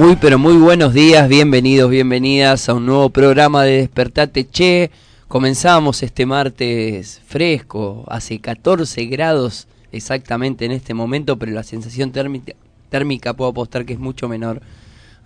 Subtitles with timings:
[0.00, 4.90] Muy pero muy buenos días, bienvenidos, bienvenidas a un nuevo programa de Despertate Che.
[5.28, 12.54] Comenzamos este martes fresco, hace 14 grados exactamente en este momento, pero la sensación térmica,
[12.88, 14.62] térmica puedo apostar que es mucho menor.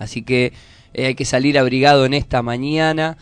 [0.00, 0.52] Así que
[0.92, 3.16] eh, hay que salir abrigado en esta mañana.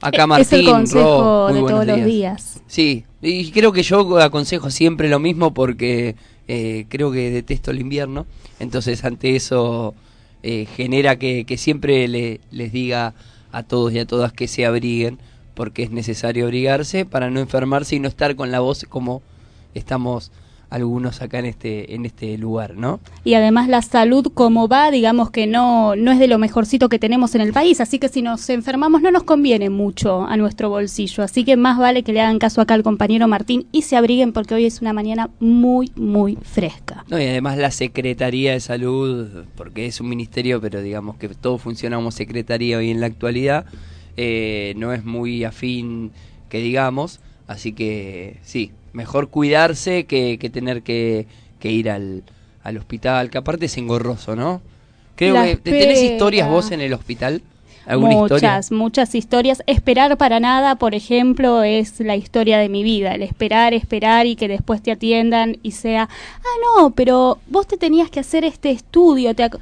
[0.00, 2.62] Acá Martín, es el consejo Ro, muy de buenos todos los días.
[2.68, 6.16] Sí, y creo que yo aconsejo siempre lo mismo porque
[6.48, 8.24] eh, creo que detesto el invierno.
[8.58, 9.94] Entonces, ante eso,
[10.42, 13.14] eh, genera que, siempre le- les diga
[13.52, 15.18] a todos y a todas que se abriguen,
[15.54, 19.22] porque es necesario abrigarse para no enfermarse y no estar con la voz como
[19.74, 20.30] estamos
[20.70, 23.00] algunos acá en este, en este lugar, ¿no?
[23.24, 26.98] Y además la salud como va, digamos que no, no es de lo mejorcito que
[26.98, 30.70] tenemos en el país, así que si nos enfermamos no nos conviene mucho a nuestro
[30.70, 33.96] bolsillo, así que más vale que le hagan caso acá al compañero Martín y se
[33.96, 37.04] abriguen porque hoy es una mañana muy, muy fresca.
[37.08, 41.58] No, y además la Secretaría de Salud, porque es un ministerio, pero digamos que todo
[41.58, 43.66] funciona como secretaría hoy en la actualidad,
[44.16, 46.12] eh, no es muy afín
[46.48, 47.20] que digamos,
[47.50, 51.26] así que sí, mejor cuidarse que, que tener que,
[51.58, 52.22] que ir al,
[52.62, 54.62] al hospital, que aparte es engorroso, ¿no?
[55.16, 56.12] Creo La que ¿te- tenés espera.
[56.14, 57.42] historias vos en el hospital.
[57.86, 58.78] ¿Alguna Muchas, historia?
[58.78, 59.62] muchas historias.
[59.66, 63.14] Esperar para nada, por ejemplo, es la historia de mi vida.
[63.14, 67.76] El esperar, esperar y que después te atiendan y sea, ah, no, pero vos te
[67.78, 69.34] tenías que hacer este estudio.
[69.34, 69.58] Te ac-".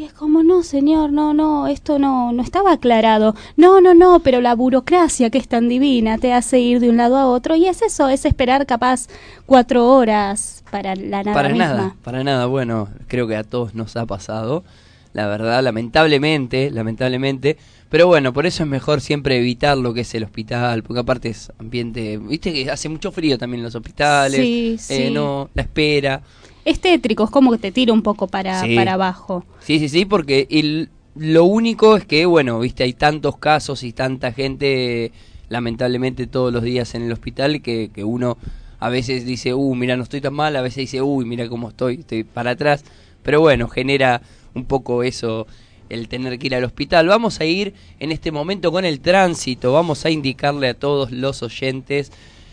[0.00, 3.34] Y es como, no, señor, no, no, esto no, no estaba aclarado.
[3.58, 6.96] No, no, no, pero la burocracia que es tan divina te hace ir de un
[6.96, 7.54] lado a otro.
[7.54, 9.08] Y es eso, es esperar capaz
[9.44, 11.64] cuatro horas para la nada para misma.
[11.66, 12.46] nada, para nada.
[12.46, 14.64] Bueno, creo que a todos nos ha pasado,
[15.12, 17.58] la verdad, lamentablemente, lamentablemente.
[17.90, 21.28] Pero bueno, por eso es mejor siempre evitar lo que es el hospital, porque aparte
[21.28, 25.10] es ambiente, viste que hace mucho frío también en los hospitales, Sí, eh, sí.
[25.12, 26.22] no, la espera.
[26.70, 28.76] Es tétrico, es como que te tira un poco para, Sí.
[28.76, 29.44] para abajo.
[29.60, 33.92] Sí, sí, sí, porque el- lo único es que, bueno, viste, hay tantos casos y
[33.92, 35.10] tanta gente,
[35.48, 38.38] lamentablemente, todos los días en el hospital que, que uno
[38.78, 41.70] a veces dice, uh, mira, no estoy tan mal, a veces dice, uy, mira cómo
[41.70, 42.84] estoy, estoy para atrás.
[43.24, 44.22] Pero bueno, genera
[44.54, 45.48] un poco eso
[45.88, 47.08] el tener que ir al hospital.
[47.08, 51.42] Vamos a ir en este momento con el tránsito, vamos a indicarle a todos los
[51.42, 52.12] oyentes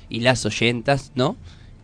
[0.10, 1.36] y las oyentas, ¿no?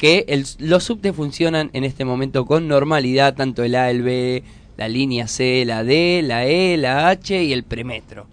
[0.03, 4.43] Que el- los subtes funcionan en este momento con normalidad, tanto el A, el B,
[4.75, 8.27] la línea C, la D, la E, la H y el premetro.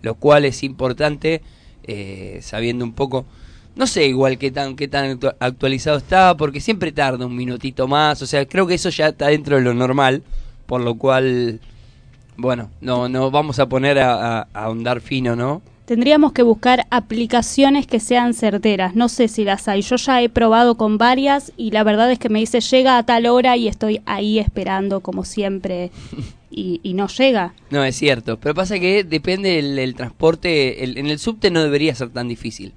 [0.00, 1.42] Lo cual es importante,
[1.84, 3.26] eh, sabiendo un poco,
[3.76, 7.86] no sé igual qué tan, qué tan actu- actualizado está, porque siempre tarda un minutito
[7.86, 10.22] más, o sea, creo que eso ya está dentro de lo normal,
[10.64, 11.60] por lo cual,
[12.38, 15.60] bueno, no, no vamos a poner a, a- a ahondar fino, ¿no?
[15.94, 18.94] Tendríamos que buscar aplicaciones que sean certeras.
[18.94, 19.82] No sé si las hay.
[19.82, 23.02] Yo ya he probado con varias y la verdad es que me dice llega a
[23.02, 25.90] tal hora y estoy ahí esperando como siempre
[26.48, 27.54] y, y no llega.
[27.70, 28.38] No, es cierto.
[28.38, 30.84] Pero pasa que depende el, el transporte.
[30.84, 32.72] el- en el subte no debería ser tan difícil.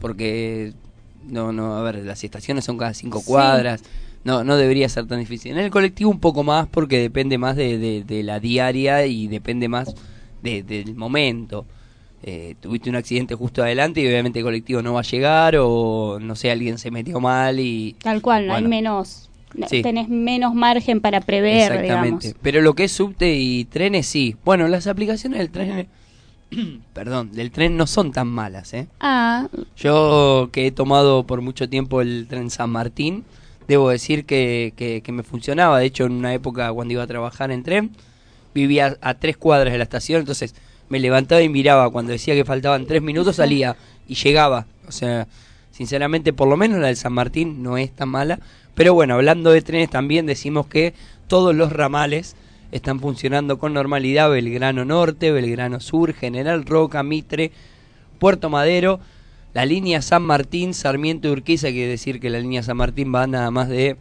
[0.00, 0.72] Porque,
[1.28, 3.26] no, no, a ver, las estaciones son cada cinco Sí.
[3.26, 3.82] cuadras.
[4.24, 5.52] No, no debería ser tan difícil.
[5.52, 9.26] En el colectivo un poco más porque depende más de, de- de la diaria y
[9.28, 9.94] depende más
[10.42, 11.66] de- del momento.
[12.22, 16.18] Eh, tuviste un accidente justo adelante y obviamente el colectivo no va a llegar o
[16.20, 17.96] no sé, alguien se metió mal y...
[18.02, 18.68] Tal cual, no hay Bueno.
[18.68, 19.30] menos.
[19.68, 19.82] Sí.
[19.82, 22.28] Tenés menos margen para prever, Exactamente.
[22.28, 22.40] digamos.
[22.42, 24.36] Pero lo que es subte y trenes sí.
[24.44, 25.88] Bueno, las aplicaciones del tren,
[26.92, 28.86] perdón, del tren no son tan malas, ¿eh?
[29.00, 33.24] Ah, Yo que he tomado por mucho tiempo el tren San Martín,
[33.66, 35.78] debo decir que, que, que me funcionaba.
[35.78, 37.90] De hecho, en una época cuando iba a trabajar en tren,
[38.54, 40.54] vivía a tres cuadras de la estación, entonces
[40.90, 41.88] me levantaba y miraba.
[41.88, 43.76] Cuando decía que faltaban tres minutos, salía
[44.06, 44.66] y llegaba.
[44.86, 45.26] O sea,
[45.70, 48.40] sinceramente, por lo menos la del San Martín no es tan mala.
[48.74, 50.92] Pero bueno, hablando de trenes también decimos que
[51.26, 52.36] todos los ramales
[52.72, 54.30] están funcionando con normalidad.
[54.30, 57.52] Belgrano Norte, Belgrano Sur, General Roca, Mitre,
[58.18, 59.00] Puerto Madero,
[59.54, 63.26] la línea San Martín, Sarmiento y Urquiza, quiere decir que la línea San Martín va
[63.26, 63.96] nada más de,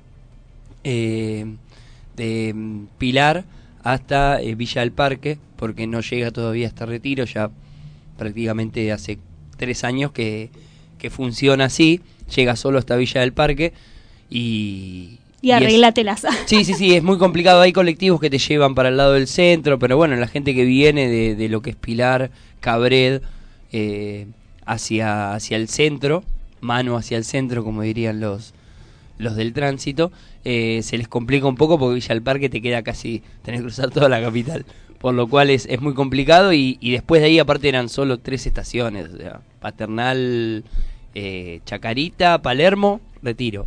[0.84, 1.46] eh,
[2.16, 3.46] de mm, Pilar
[3.84, 7.52] hasta eh, Villa del Parque, porque no llega todavía hasta Retiro, ya
[8.18, 9.20] prácticamente hace
[9.58, 10.50] tres años que,
[10.98, 12.00] que funciona así,
[12.34, 13.74] llega solo hasta Villa del Parque
[14.30, 16.26] y, Y arreglatelas.
[16.46, 17.60] Sí, sí, sí, es muy complicado.
[17.60, 20.64] Hay colectivos que te llevan para el lado del centro, pero bueno, la gente que
[20.64, 22.32] viene de, de lo que es Pilar,
[22.62, 23.22] Cabred,
[23.74, 24.28] eh,
[24.66, 26.24] hacia, hacia el centro,
[26.62, 28.54] mano hacia el centro, como dirían los,
[29.18, 30.14] los del tránsito,
[30.46, 33.66] eh, se les complica un poco porque Villa del Parque te queda casi, tenés que
[33.66, 34.66] cruzar toda la capital.
[35.00, 38.18] Por lo cual es, es muy complicado y, y después de ahí aparte eran solo
[38.20, 40.64] tres estaciones, o sea, Paternal,
[41.16, 43.66] eh, Chacarita, Palermo, Retiro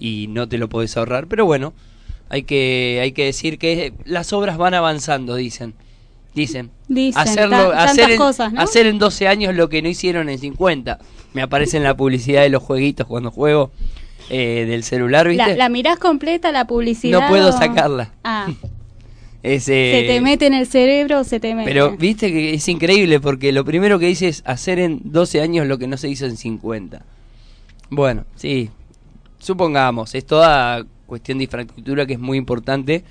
[0.00, 1.26] y no te lo podés ahorrar.
[1.28, 1.72] Pero bueno,
[2.28, 5.74] hay que, hay que decir que las obras van avanzando, dicen.
[6.34, 6.70] Dicen.
[6.88, 8.60] Dicen, Hacerlo, hacer, en, cosas, ¿no?
[8.60, 10.98] hacer en 12 años lo que no hicieron en 50.
[11.32, 13.70] Me aparece en la publicidad de los jueguitos cuando juego
[14.28, 15.46] eh, del celular, ¿viste?
[15.52, 17.20] La, la mirás completa, la publicidad.
[17.20, 18.12] no puedo o- sacarla.
[18.22, 18.48] Ah,
[19.42, 21.68] Es, se eh, te mete en el cerebro, se te mete.
[21.68, 25.66] Pero viste que es increíble porque lo primero que dice es hacer en 12 años
[25.66, 27.04] lo que no se hizo en 50.
[27.90, 28.70] Bueno, sí,
[29.38, 33.04] supongamos, es toda cuestión de infraestructura que es muy importante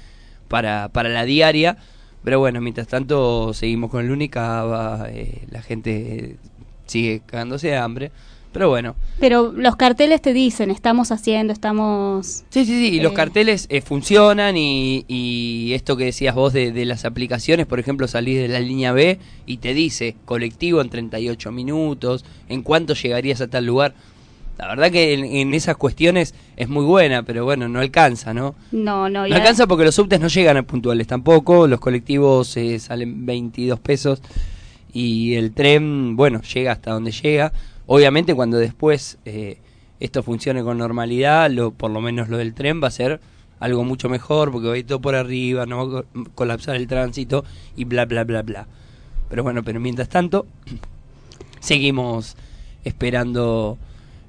[0.47, 1.77] para, para la diaria,
[2.23, 6.37] pero bueno, mientras tanto seguimos con el Unicaba, eh, la gente
[6.85, 8.11] sigue cagándose de hambre,
[8.55, 8.95] pero bueno.
[9.19, 12.45] Pero los carteles te dicen, estamos haciendo, estamos...
[12.49, 13.15] Sí, sí, sí, y los Eh.
[13.15, 18.07] carteles eh, funcionan y, y esto que decías vos de, de las aplicaciones, por ejemplo,
[18.07, 23.41] salís de la línea B y te dice colectivo en 38 minutos, en cuánto llegarías
[23.41, 23.93] a tal lugar.
[24.57, 28.55] La verdad que en, en esas cuestiones es muy buena, pero bueno, no alcanza, ¿no?
[28.71, 32.79] No, no, No alcanza porque los subtes no llegan a puntuales tampoco, los colectivos eh,
[32.79, 34.21] salen 22 pesos
[34.93, 37.51] y el tren, bueno, llega hasta donde llega.
[37.87, 39.59] Obviamente cuando después eh,
[39.99, 43.19] esto funcione con normalidad, lo, por lo menos lo del tren va a ser
[43.59, 46.75] algo mucho mejor porque va a ir todo por arriba, no va a co- colapsar
[46.75, 47.45] el tránsito
[47.75, 48.67] y bla, bla, bla, bla.
[49.29, 50.45] Pero bueno, pero mientras tanto,
[51.59, 52.35] seguimos
[52.83, 53.77] esperando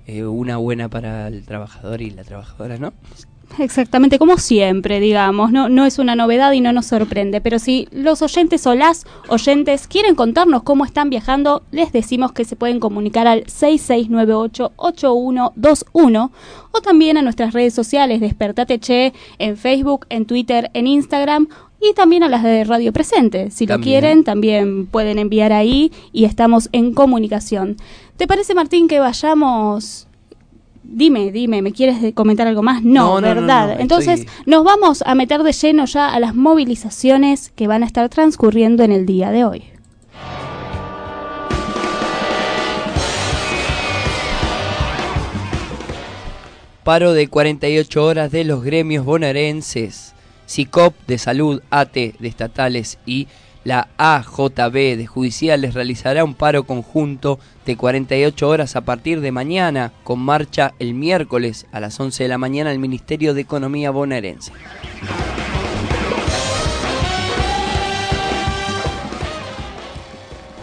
[0.07, 2.93] eh, una buena para el trabajador y la trabajadora, ¿no?
[3.59, 7.89] Exactamente, como siempre, digamos, no, no es una novedad y no nos sorprende, pero si
[7.91, 12.81] los oyentes o las oyentes quieren contarnos cómo están viajando, les decimos que se pueden
[12.81, 16.31] comunicar al 6698-8121
[16.73, 21.49] o también a nuestras redes sociales, Despertate Che, en Facebook, en Twitter, en Instagram
[21.81, 23.51] y también a las de Radio Presente.
[23.51, 27.79] Si lo quieren, también pueden enviar ahí y estamos en comunicación.
[28.17, 30.09] ¿Te parece, Martín, que vayamos...
[30.89, 32.83] Dime, dime, ¿me quieres comentar algo más?
[32.83, 33.75] No, No, no, ¿verdad?
[33.75, 37.83] no, Entonces, estoy- nos vamos a meter de lleno ya a las movilizaciones que van
[37.83, 39.65] a estar transcurriendo en el día de hoy.
[46.85, 50.15] Paro de 48 horas de los gremios bonaerenses.
[50.47, 53.27] SICOP de salud, AT de estatales y
[53.67, 59.93] la AJB de judiciales realizará un paro conjunto de 48 horas a partir de mañana,
[60.05, 64.53] con marcha el miércoles a las 11 de la mañana al Ministerio de Economía bonaerense.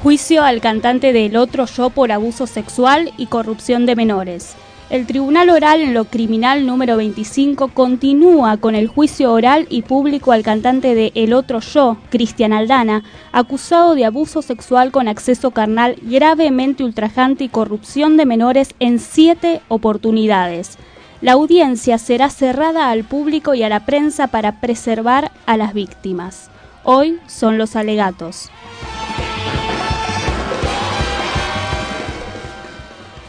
[0.02, 4.56] Juicio al cantante del Otro Yo por abuso sexual y corrupción de menores.
[4.94, 10.31] El Tribunal Oral en lo Criminal número 25 continúa con el juicio oral y público
[10.31, 15.95] al cantante de El Otro Yo, Cristian Aldana, acusado de abuso sexual con acceso carnal
[16.04, 20.78] gravemente ultrajante y corrupción de menores en siete oportunidades.
[21.21, 26.52] La audiencia será cerrada al público y a la prensa para preservar a las víctimas.
[26.83, 28.52] Hoy son los alegatos.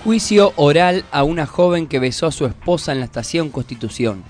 [0.05, 4.23] Juicio oral a una joven que besó a su esposa en la estación Constitución.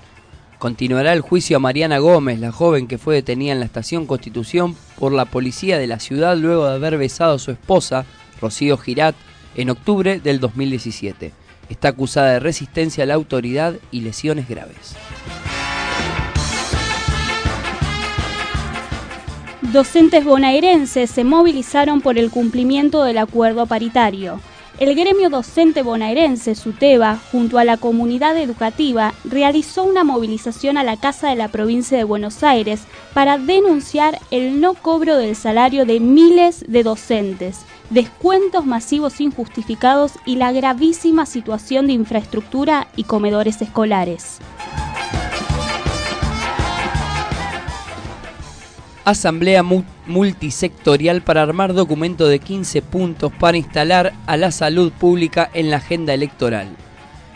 [0.57, 4.73] Continuará el juicio a Mariana Gómez, la joven que fue detenida en la estación Constitución
[4.97, 8.05] por la policía de la ciudad luego de haber besado a su esposa,
[8.39, 9.15] Rocío Girat,
[9.55, 11.33] en octubre del 2017.
[11.67, 14.95] Está acusada de resistencia a la autoridad y lesiones graves.
[19.73, 24.39] Docentes bonaerenses se movilizaron por el cumplimiento del acuerdo paritario.
[24.77, 30.97] El gremio docente bonaerense, SUTEBA, junto a la comunidad educativa, realizó una movilización a la
[30.97, 32.81] Casa de la Provincia de Buenos Aires
[33.13, 40.35] para denunciar el no cobro del salario de miles de docentes, descuentos masivos injustificados y
[40.35, 44.39] la gravísima situación de infraestructura y comedores escolares.
[49.05, 55.49] Asamblea mu- multisectorial para armar documento de 15 puntos para instalar a la salud pública
[55.53, 56.69] en la agenda electoral.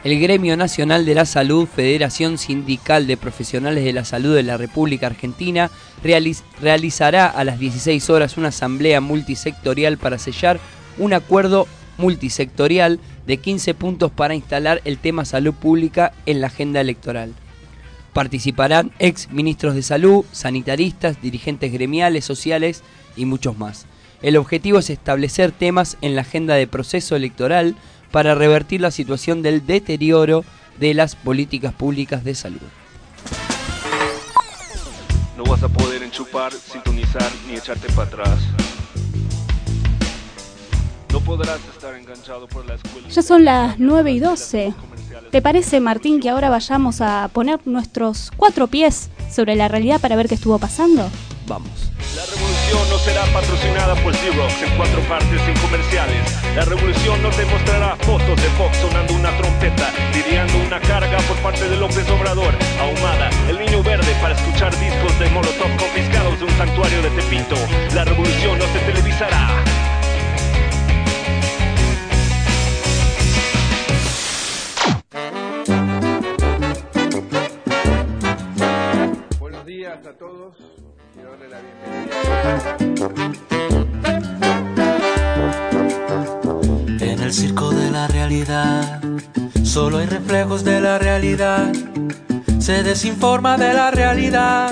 [0.04, 4.58] El Gremio Nacional de la Salud, Federación Sindical de Profesionales de la Salud de la
[4.58, 5.70] República Argentina,
[6.04, 10.60] realiz- realizará a las 16 horas una asamblea multisectorial para sellar
[10.98, 11.68] un acuerdo
[12.00, 17.34] multisectorial de 15 puntos para instalar el tema salud pública en la agenda electoral.
[18.20, 22.84] Participarán ex ministros de salud, sanitaristas, dirigentes gremiales, sociales
[23.16, 23.86] y muchos más.
[24.22, 27.78] El objetivo es establecer temas en la agenda de proceso electoral
[28.12, 30.44] para revertir la situación del deterioro
[30.82, 32.60] de las políticas públicas de salud.
[35.38, 38.40] No vas a poder enchupar, sintonizar ni echarte para atrás.
[41.14, 43.08] No podrás estar enganchado por la escuela.
[43.08, 44.74] Ya son las 9 y 12.
[45.32, 50.16] ¿Te parece, Martín, que ahora vayamos a poner nuestros cuatro pies sobre la realidad para
[50.16, 51.08] ver qué estuvo pasando?
[51.46, 51.92] Vamos.
[52.16, 56.36] La revolución no será patrocinada por Xerox en cuatro partes sin comerciales.
[56.56, 61.38] La revolución no te mostrará fotos de Fox sonando una trompeta, lidiando una carga por
[61.38, 66.46] parte de López Obrador, ahumada, el niño verde para escuchar discos de Molotov confiscados de
[66.46, 67.56] un santuario de Tepito.
[67.94, 69.64] La revolución no se televisará.
[79.80, 80.58] Días a todos.
[81.14, 82.78] Quiero darle la bienvenida.
[87.00, 89.02] En el circo de la realidad,
[89.64, 91.72] solo hay reflejos de la realidad.
[92.60, 94.70] Se desinforma de la realidad,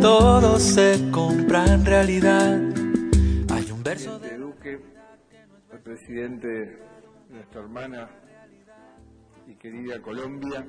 [0.00, 2.58] todo se compra en realidad.
[3.54, 4.28] Hay un verso de...
[4.28, 4.80] Presidente Duque,
[5.72, 6.78] el presidente de
[7.30, 8.10] nuestra hermana
[9.46, 10.66] y querida Colombia,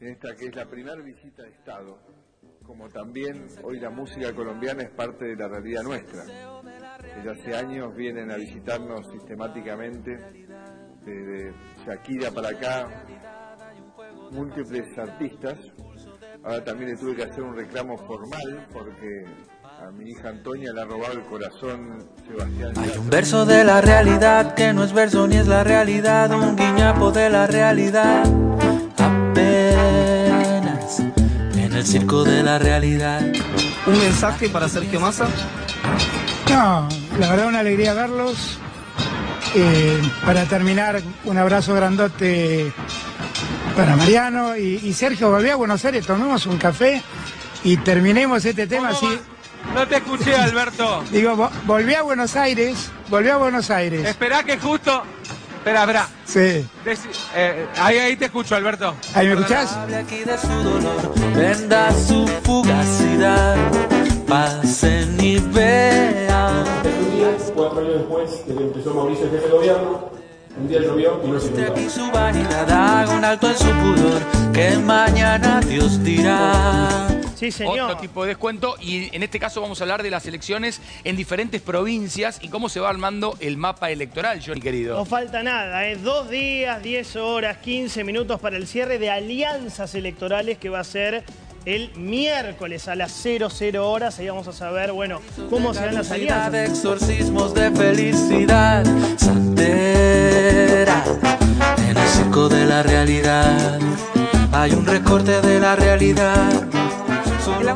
[0.00, 1.98] en esta que es la primera visita de Estado,
[2.66, 6.24] como también hoy la música colombiana es parte de la realidad nuestra.
[7.16, 10.18] Desde hace años vienen a visitarnos sistemáticamente,
[11.04, 11.54] desde
[11.86, 12.88] Shakira para acá,
[14.32, 15.58] múltiples artistas.
[16.42, 19.24] Ahora también le tuve que hacer un reclamo formal porque
[19.62, 22.72] a mi hija Antonia le ha robado el corazón Sebastián.
[22.76, 26.56] Hay un verso de la realidad que no es verso ni es la realidad, un
[26.56, 28.24] guiñapo de la realidad.
[31.76, 33.20] En el circo de la realidad.
[33.84, 35.26] ¿Un mensaje para Sergio Massa?
[36.48, 36.88] No,
[37.20, 38.58] la verdad una alegría verlos.
[39.54, 42.72] Eh, para terminar, un abrazo grandote
[43.76, 45.30] para Mariano y, y Sergio.
[45.30, 47.02] Volví a Buenos Aires, tomemos un café
[47.62, 49.20] y terminemos este tema así.
[49.74, 51.04] No te escuché, Alberto.
[51.12, 54.08] Digo, vo- volví a Buenos Aires, volví a Buenos Aires.
[54.08, 55.02] Esperá que justo.
[55.66, 56.08] Espera, espera.
[56.24, 56.64] Sí.
[56.84, 58.94] Deci- eh, ahí, ahí te escucho, Alberto.
[59.14, 59.72] ¿Ahí me escuchás?
[59.72, 63.56] Hable aquí de su dolor, venda su fugacidad.
[64.28, 66.64] Pasen y vean.
[66.84, 70.10] Un día, cuatro años después de que empezó Mauricio el jefe de gobierno,
[70.56, 71.72] un día llovió y no se inundó.
[71.72, 77.08] aquí su vanidad, haga un alto en su pudor, que mañana Dios dirá.
[77.36, 77.90] Sí, señor.
[77.90, 81.16] Otro tipo de descuento y en este caso vamos a hablar de las elecciones en
[81.16, 84.96] diferentes provincias y cómo se va armando el mapa electoral, Johnny querido.
[84.96, 85.96] No falta nada, ¿eh?
[85.96, 90.84] Dos días, 10 horas, 15 minutos para el cierre de alianzas electorales que va a
[90.84, 91.24] ser
[91.66, 94.18] el miércoles a las 00 horas.
[94.18, 96.70] Ahí vamos a saber, bueno, cómo se dan las alianzas.
[96.70, 98.84] exorcismos de felicidad,
[99.18, 101.04] santera.
[101.88, 103.78] En el circo de la realidad
[104.52, 106.66] hay un recorte de la realidad.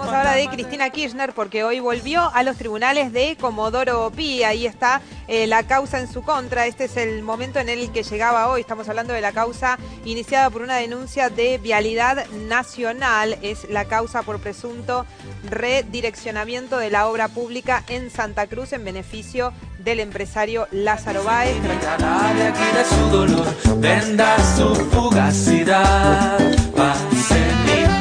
[0.01, 4.43] Hablamos ahora de Cristina Kirchner porque hoy volvió a los tribunales de Comodoro Pi.
[4.45, 6.67] Ahí está eh, la causa en su contra.
[6.67, 8.63] Este es el momento en el que llegaba hoy.
[8.63, 13.37] Estamos hablando de la causa iniciada por una denuncia de vialidad nacional.
[13.43, 15.05] Es la causa por presunto
[15.51, 21.57] redireccionamiento de la obra pública en Santa Cruz en beneficio del empresario Lázaro Báez.
[22.03, 23.47] Hable aquí de su dolor,
[23.81, 26.39] venda su fugacidad.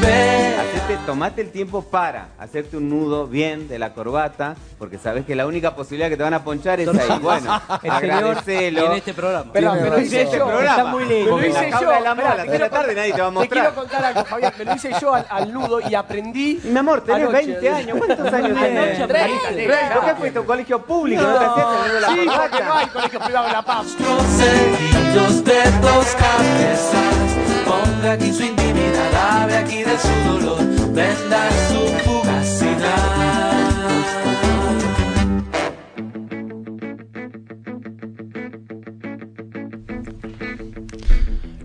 [0.02, 5.36] Hacete, tomate el tiempo para hacerte un nudo bien de la corbata, porque sabes que
[5.36, 7.20] la única posibilidad que te van a ponchar es ahí.
[7.22, 8.86] Bueno, El agradecelo.
[8.88, 9.52] en este programa.
[9.52, 10.78] Pero me lo hice este yo, programa.
[10.78, 11.32] está muy lindo.
[11.32, 11.96] Porque Me lo la hice jaula yo.
[11.98, 13.60] de la mala, Mirá, a las te quiero tarde nadie te va a Te mostrar.
[13.62, 14.54] quiero contar algo, Fabián.
[14.58, 16.60] Me lo hice yo al, al nudo y aprendí.
[16.64, 17.46] Mi amor, tenés Anoche.
[17.48, 17.98] 20 años.
[18.06, 19.00] ¿Cuántos años tenés?
[19.00, 21.22] ¿Por qué fuiste a un colegio público?
[21.22, 23.62] ¿No, te hacías el nudo de la Sí, porque no hay colegio privado en La
[23.62, 23.86] Paz.
[24.00, 28.44] De dos cabezas, ponga aquí su
[29.16, 30.60] hable aquí de su dolor,
[30.94, 33.20] venda su fugacidad.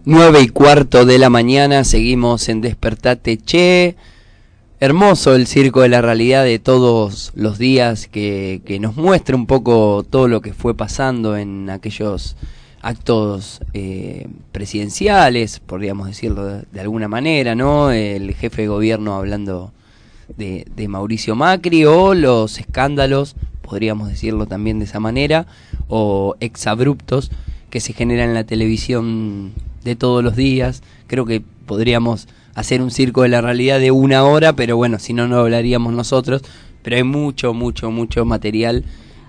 [0.07, 3.97] 9 y cuarto de la mañana, seguimos en Despertate Che.
[4.81, 9.47] Hermoso el circo de la realidad de todos los días que, que nos muestra un
[9.47, 12.37] poco todo lo que fue pasando en aquellos
[12.85, 17.91] actos eh, presidenciales, podríamos decirlo de, de alguna manera, ¿no?
[17.91, 19.73] El jefe de gobierno hablando
[20.37, 25.47] de, de Mauricio Macri o los escándalos, podríamos decirlo también de esa manera,
[25.89, 27.31] o exabruptos
[27.71, 30.83] que se generan en la televisión de todos los días.
[31.07, 35.15] Creo que podríamos hacer un circo de la realidad de una hora, pero bueno, si
[35.15, 36.43] no, no hablaríamos nosotros.
[36.83, 38.85] Pero hay mucho, mucho, mucho material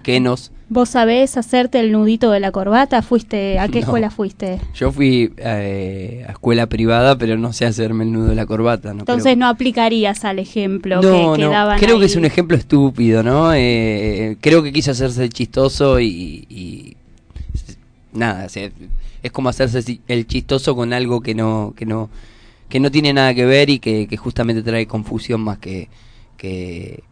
[0.06, 0.52] que nos...
[0.70, 3.02] ¿Vos sabés hacerte el nudito de la corbata?
[3.02, 3.86] ¿Fuiste ¿A qué No.
[3.86, 4.60] escuela fuiste?
[4.76, 8.94] Yo fui eh, a escuela privada, pero no sé hacerme el nudo de la corbata.
[8.94, 12.26] No Entonces creo- no aplicarías al ejemplo no, que, que daban creo que es un
[12.26, 13.52] ejemplo estúpido, ¿no?
[13.56, 16.96] Eh, creo que quiso hacerse chistoso y, y-
[18.14, 22.10] nada, es como hacerse el chistoso con algo que no que no
[22.70, 25.90] que no tiene nada que ver y que, que justamente trae confusión más que
[26.38, 27.04] que,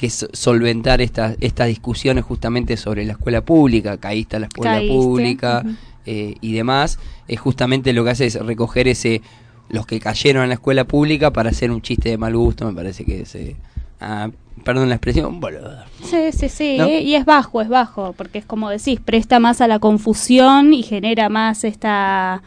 [0.00, 4.76] que, so- solventar estas estas discusiones justamente sobre la escuela pública, ahí está la escuela
[4.76, 5.62] Caíste, pública
[6.06, 9.20] eh, y demás, es justamente lo que hace es recoger ese
[9.68, 12.72] los que cayeron en la escuela pública para hacer un chiste de mal gusto, me
[12.72, 13.56] parece que es, eh,
[14.00, 14.30] ah,
[14.64, 15.84] perdón la expresión, boludo.
[16.02, 16.88] Sí, sí, sí, ¿No?
[16.88, 20.82] y es bajo, es bajo, porque es como decís, presta más a la confusión y
[20.82, 22.42] genera más esta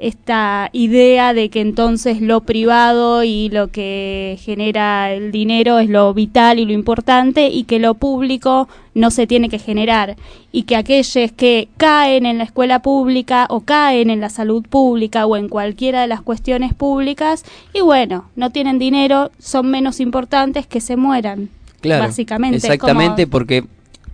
[0.00, 6.14] esta idea de que entonces lo privado y lo que genera el dinero es lo
[6.14, 10.16] vital y lo importante y que lo público no se tiene que generar
[10.52, 15.26] y que aquellos que caen en la escuela pública o caen en la salud pública
[15.26, 20.66] o en cualquiera de las cuestiones públicas y bueno, no tienen dinero, son menos importantes
[20.66, 21.50] que se mueran.
[21.82, 22.56] Claro, básicamente.
[22.56, 23.64] exactamente, como- porque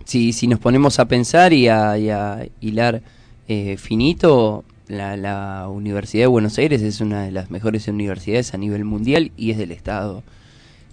[0.05, 3.03] si, si nos ponemos a pensar y a, y a hilar
[3.49, 8.59] eh, finito, la, la Universidad de Buenos Aires es una de las mejores universidades a
[8.59, 10.23] nivel mundial y es del Estado.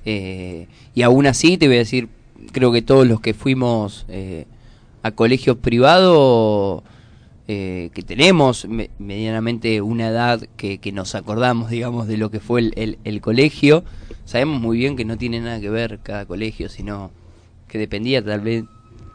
[0.05, 2.09] Eh, y aún así, te voy a decir,
[2.51, 4.45] creo que todos los que fuimos eh,
[5.03, 6.83] a colegios privados,
[7.47, 12.39] eh, que tenemos me- medianamente una edad que, que nos acordamos, digamos, de lo que
[12.39, 13.83] fue el, el- el colegio,
[14.25, 17.11] sabemos muy bien que no tiene nada que ver cada colegio, sino
[17.67, 18.63] que dependía tal vez,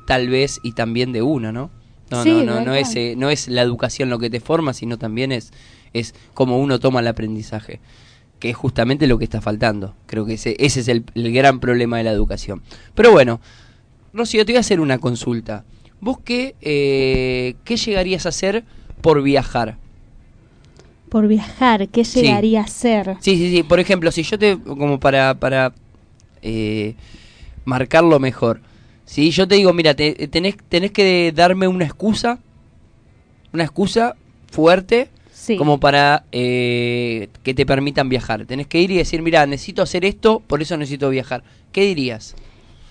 [0.06, 1.70] tal vez y también de uno, ¿no?
[2.10, 4.72] No, Sí, no, no, no es, eh, no es la educación lo que te forma,
[4.72, 5.52] sino también es,
[5.92, 7.80] es cómo uno toma el aprendizaje,
[8.38, 9.94] que es justamente lo que está faltando.
[10.06, 12.62] Creo que ese, ese es el, el gran problema de la educación.
[12.94, 13.40] Pero bueno,
[14.14, 15.64] Rocío, te voy a hacer una consulta.
[16.00, 18.64] ¿Vos qué, eh, qué llegarías a hacer
[19.02, 19.76] por viajar?
[21.08, 22.20] por viajar, ¿qué Sí.
[22.20, 23.16] llegaría a ser?
[23.20, 23.62] Sí, sí, sí.
[23.62, 25.72] Por ejemplo, si yo te, como para, para
[26.42, 26.96] eh,
[27.64, 28.60] marcarlo mejor,
[29.10, 32.38] si yo te digo, mira, te- tenés, tenés que darme una excusa,
[33.54, 34.14] una excusa
[34.50, 35.56] fuerte, Sí.
[35.56, 38.44] como para eh, que te permitan viajar.
[38.44, 41.42] Tenés que ir y decir, mira, necesito hacer esto, por eso necesito viajar.
[41.72, 42.34] ¿Qué dirías?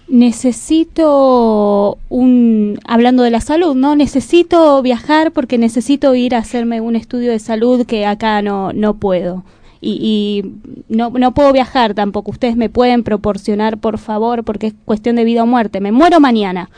[0.07, 3.95] Necesito un, hablando de la salud, ¿no?
[3.95, 8.95] Necesito viajar porque necesito ir a hacerme un estudio de salud que acá no, no
[8.95, 9.43] puedo.
[9.79, 12.31] Y, y no, no puedo viajar tampoco.
[12.31, 15.81] Ustedes me pueden proporcionar, por favor, porque es cuestión de vida o muerte.
[15.81, 16.69] Me muero mañana.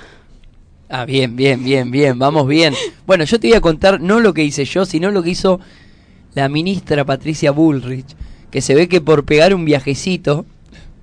[0.92, 2.74] Ah, bien, bien, bien, bien, vamos bien.
[3.06, 5.60] Bueno, yo te voy a contar no lo que hice yo, sino lo que hizo
[6.34, 8.16] la ministra Patricia Bullrich,
[8.50, 10.48] que se ve que por pegar un viajecito,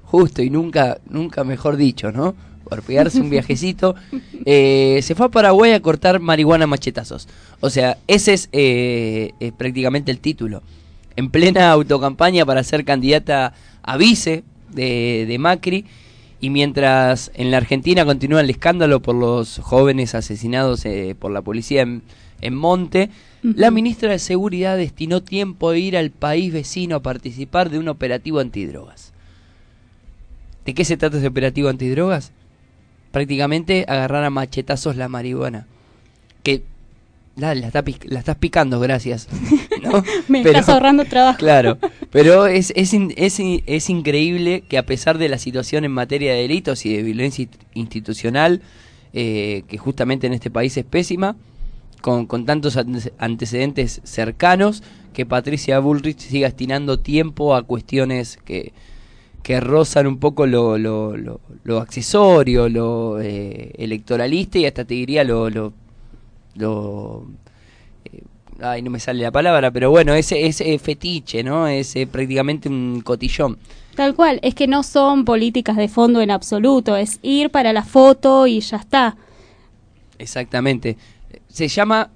[0.02, 2.34] justo y nunca, nunca mejor dicho, ¿no?
[2.68, 3.94] Por pegarse un viajecito,
[4.44, 7.28] eh, se fue a Paraguay a cortar marihuana machetazos.
[7.60, 10.64] O sea, ese es eh, eh, prácticamente el título.
[11.16, 15.86] En plena autocampaña para ser candidata a vice de, de Macri,
[16.40, 21.42] y mientras en la Argentina continúa el escándalo por los jóvenes asesinados eh, por la
[21.42, 22.02] policía en,
[22.40, 23.10] en Monte,
[23.42, 27.88] la ministra de Seguridad destinó tiempo a ir al país vecino a participar de un
[27.88, 29.12] operativo antidrogas.
[30.64, 32.32] ¿De qué se trata ese operativo antidrogas?
[33.12, 35.66] Prácticamente agarrar a machetazos la marihuana.
[36.42, 36.64] Que
[37.36, 39.28] la, la, está pic- la estás picando, gracias.
[39.82, 40.02] ¿no?
[40.28, 41.38] Me Pero- estás ahorrando trabajo.
[41.38, 41.78] Claro,
[42.10, 46.42] pero es, es, es, es increíble que a pesar de la situación en materia de
[46.42, 48.62] delitos y de violencia inst- institucional,
[49.12, 51.36] eh, que justamente en este país es pésima,
[52.00, 58.72] con, con tantos ante- antecedentes cercanos, que Patricia Bullrich siga destinando tiempo a cuestiones que,
[59.42, 64.94] que rozan un poco lo, lo, lo, lo accesorio, lo eh, electoralista y hasta te
[64.94, 65.72] diría lo...
[66.56, 67.26] lo,
[68.04, 68.22] eh,
[68.60, 71.66] ay, no me sale la palabra, pero bueno, ese es fetiche, ¿no?
[71.68, 73.58] Es prácticamente un cotillón.
[73.94, 77.82] Tal cual, es que no son políticas de fondo en absoluto, es ir para la
[77.82, 79.16] foto y ya está.
[80.18, 80.96] Exactamente.
[81.48, 82.10] Se llama,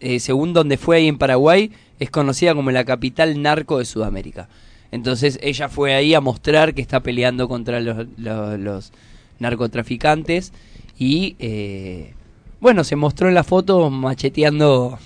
[0.00, 4.48] eh, según donde fue ahí en Paraguay, es conocida como la capital narco de Sudamérica.
[4.92, 8.92] Entonces ella fue ahí a mostrar que está peleando contra los, los- los
[9.38, 10.52] narcotraficantes
[10.98, 12.14] y, eh,
[12.60, 14.98] bueno, se mostró en la foto macheteando...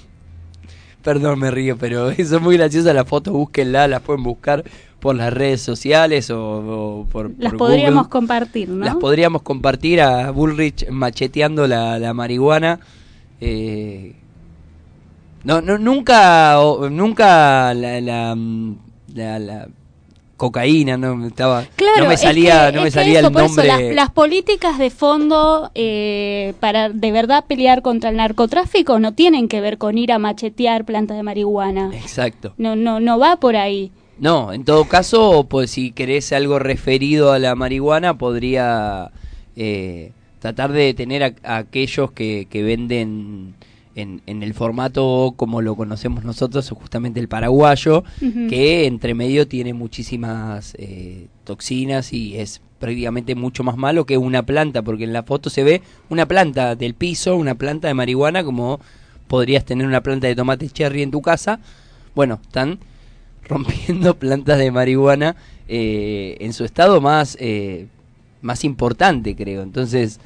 [1.02, 4.64] Perdón, me río, pero eso es muy graciosa la foto, búsquenla, la pueden buscar
[5.00, 8.10] por las redes sociales o, o por, Las por podríamos Google.
[8.10, 8.84] compartir, ¿no?
[8.84, 12.80] Las podríamos compartir a Bullrich macheteando la, la marihuana.
[13.40, 14.14] eh,
[15.42, 16.58] no, no, nunca,
[16.90, 18.76] nunca la, la, mm,
[19.14, 19.68] la, la
[20.40, 23.34] cocaína, no me estaba, Claro, no me es salía, que- no me salía eso, el
[23.36, 23.66] eso, nombre.
[23.66, 29.48] las, las políticas de fondo eh, para de verdad pelear contra el narcotráfico no tienen
[29.48, 31.90] que ver con ir a machetear plantas de marihuana.
[31.92, 32.54] Exacto.
[32.56, 33.92] No, no, no va por ahí.
[34.18, 39.10] No, en todo caso, pues si querés algo referido a la marihuana, podría
[39.56, 43.54] eh, tratar de detener a, a aquellos que, que venden
[43.94, 48.04] en, en el formato como lo conocemos nosotros, justamente el paraguayo,
[48.48, 54.44] que entre medio tiene muchísimas eh, toxinas y es prácticamente mucho más malo que una
[54.44, 58.42] planta, porque en la foto se ve una planta del piso, una planta de marihuana,
[58.42, 58.80] como
[59.28, 61.60] podrías tener una planta de tomate cherry en tu casa.
[62.14, 62.78] Bueno, están
[63.48, 65.36] rompiendo plantas de marihuana
[65.68, 67.86] eh, en su estado más, eh,
[68.42, 69.62] más importante, creo.
[69.62, 70.20] Entonces,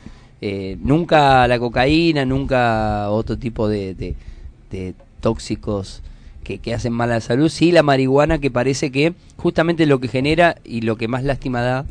[0.47, 4.15] eh, nunca la cocaína, nunca otro tipo de, de-
[4.71, 6.03] de tóxicos
[6.43, 7.49] que, que hacen mal a la salud.
[7.49, 11.63] Sí, la marihuana que parece que justamente lo que genera y lo que más lástima
[11.63, 11.87] da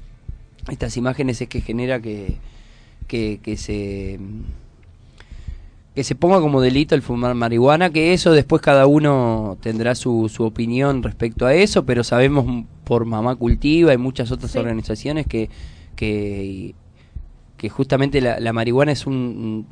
[0.70, 2.38] estas imágenes es que genera que,
[3.08, 4.20] que, que se
[5.96, 10.28] que se ponga como delito el fumar marihuana, que eso después cada uno tendrá su,
[10.28, 14.58] su opinión respecto a eso, pero sabemos por Mamá Cultiva y muchas otras Sí.
[14.60, 15.50] organizaciones que,
[15.96, 16.74] que,
[17.63, 19.65] que justamente la, marihuana es un,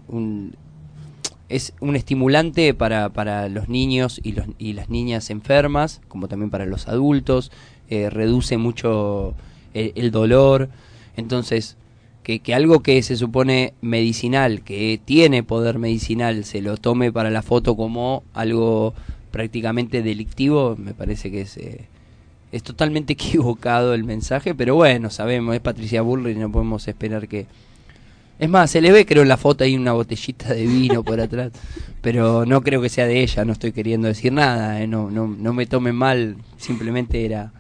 [1.50, 6.52] es un estimulante para, para los niños y, los, y las niñas enfermas, como también
[6.52, 7.52] para los adultos,
[7.90, 9.34] eh, reduce mucho
[9.74, 10.70] el, el dolor,
[11.18, 11.76] entonces
[12.24, 17.30] que, que algo que se supone medicinal, que tiene poder medicinal, se lo tome para
[17.30, 18.94] la foto como algo
[19.32, 21.90] prácticamente delictivo, me parece que es, eh,
[22.54, 27.48] es totalmente equivocado el mensaje, pero bueno, sabemos, es Patricia Bullrich, no podemos esperar que...
[28.42, 31.22] Es más, se le ve creo en la foto hay una botellita de vino por
[31.22, 31.52] atrás,
[32.02, 35.28] pero no creo que sea de ella, no estoy queriendo decir nada, eh, no, no,
[35.28, 37.52] no me tomen mal, simplemente era...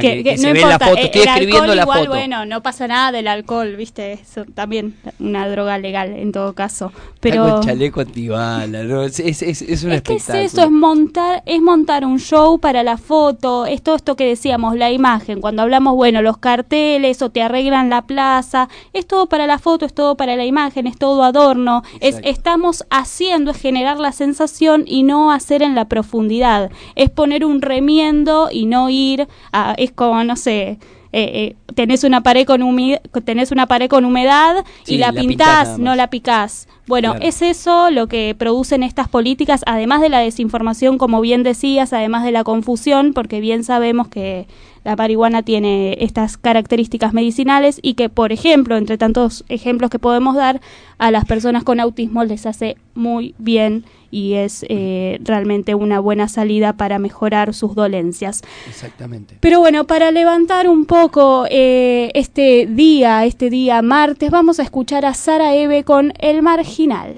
[0.00, 2.10] que, que se ve en la foto, eh, estoy el escribiendo alcohol la igual, foto.
[2.10, 6.86] bueno, no pasa nada del alcohol, viste, eso también una droga legal en todo caso.
[6.86, 9.02] Está Pero con chaleco antibala, ¿no?
[9.04, 10.38] es, es, es, es un ¿Qué es espectáculo.
[10.44, 10.62] eso?
[10.64, 14.90] Es montar, es montar un show para la foto, es todo esto que decíamos, la
[14.90, 19.58] imagen, cuando hablamos, bueno, los carteles o te arreglan la plaza, es todo para la
[19.58, 24.12] foto, es todo para la imagen, es todo adorno, es estamos haciendo, es generar la
[24.12, 29.74] sensación y no hacer en la profundidad, es poner un remiendo y no ir a,
[29.84, 30.78] es como, no sé,
[31.14, 35.12] eh, eh, tenés una pared con humi- tenés una pared con humedad Sí, y la,
[35.12, 36.68] la pintás no la picás.
[36.86, 37.26] Bueno, Claro.
[37.26, 42.24] es eso lo que producen estas políticas, además de la desinformación, como bien decías, además
[42.24, 44.46] de la confusión, porque bien sabemos que
[44.84, 50.36] la marihuana tiene estas características medicinales y que, por ejemplo, entre tantos ejemplos que podemos
[50.36, 50.60] dar,
[50.98, 56.28] a las personas con autismo les hace muy bien y es eh, realmente una buena
[56.28, 58.42] salida para mejorar sus dolencias.
[58.68, 59.36] Exactamente.
[59.40, 65.06] Pero bueno, para levantar un poco eh, este día, este día martes, vamos a escuchar
[65.06, 67.14] a Sara Eve con El Marginal.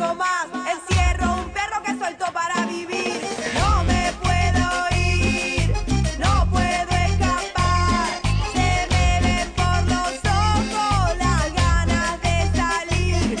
[0.00, 0.46] Salgo más.
[0.72, 3.20] Encierro un perro que suelto para vivir.
[3.54, 4.64] No me puedo
[4.96, 5.72] ir,
[6.18, 8.08] no puedo escapar.
[8.54, 13.38] Se me ven por los ojos las ganas de salir.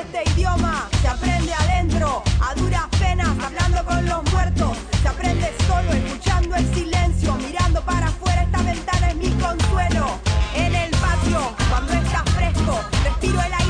[0.00, 4.76] Este idioma se aprende adentro, a duras penas, hablando con los muertos.
[5.02, 8.42] Se aprende solo, escuchando el silencio, mirando para afuera.
[8.42, 10.18] Esta ventana es mi consuelo.
[10.54, 13.61] En el patio, cuando está fresco, respiro el aire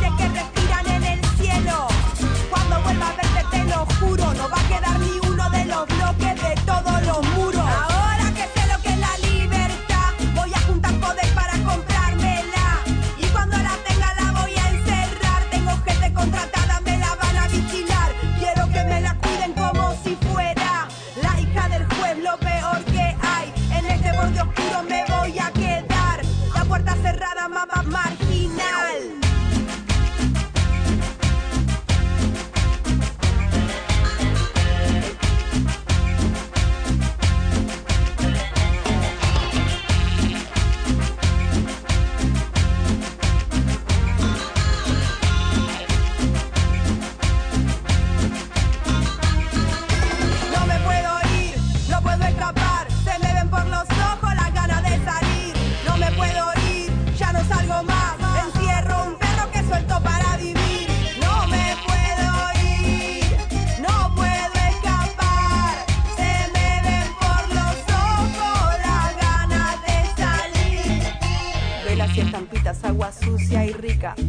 [4.72, 5.02] quedarme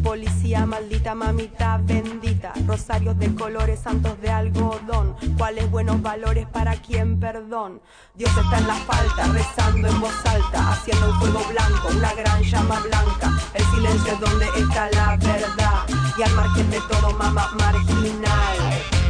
[0.03, 2.53] policía, maldita mamita bendita.
[2.67, 5.15] Rosarios de colores, santos de algodón.
[5.38, 7.82] ¿Cuáles buenos valores para quien perdón?
[8.15, 12.43] Dios está en la falta, rezando en voz alta, haciendo un fuego blanco, una gran
[12.43, 13.32] llama blanca.
[13.53, 15.86] El silencio es donde está la verdad.
[16.17, 19.03] Y al margen de todo, mamá marginal.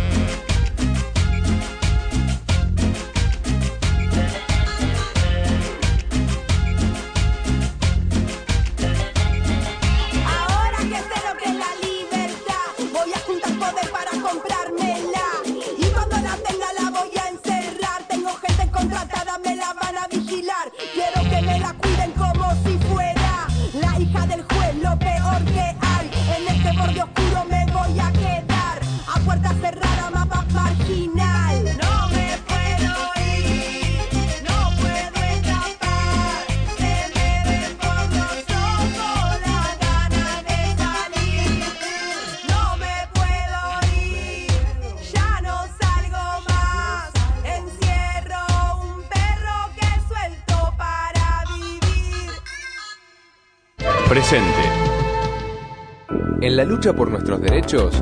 [56.64, 57.94] La lucha por nuestros derechos,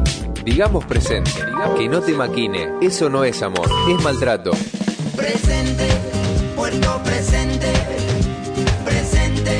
[0.46, 1.32] digamos presente.
[1.76, 4.52] Que no te maquine, eso no es amor, es maltrato.
[5.16, 5.88] Presente,
[6.56, 7.74] puerto presente,
[8.86, 9.58] presente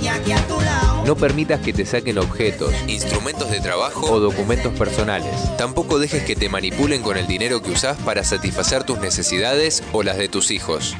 [0.00, 1.04] y aquí a tu lado.
[1.04, 5.34] No permitas que te saquen objetos, instrumentos de trabajo o documentos personales.
[5.58, 10.04] Tampoco dejes que te manipulen con el dinero que usás para satisfacer tus necesidades o
[10.04, 10.94] las de tus hijos.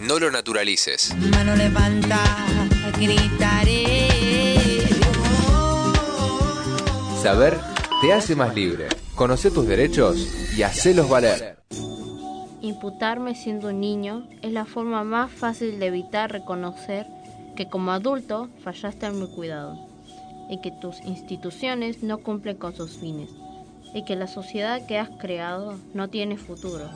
[0.00, 1.14] No lo naturalices.
[1.30, 2.18] Mano levanta,
[2.98, 4.09] gritaré.
[7.22, 7.60] Saber
[8.00, 8.88] te hace más libre.
[9.14, 11.58] Conoce tus derechos y hacelos valer.
[12.62, 17.06] Imputarme siendo un niño es la forma más fácil de evitar reconocer
[17.56, 19.78] que como adulto fallaste en mi cuidado
[20.48, 23.28] y que tus instituciones no cumplen con sus fines
[23.92, 26.88] y que la sociedad que has creado no tiene futuro.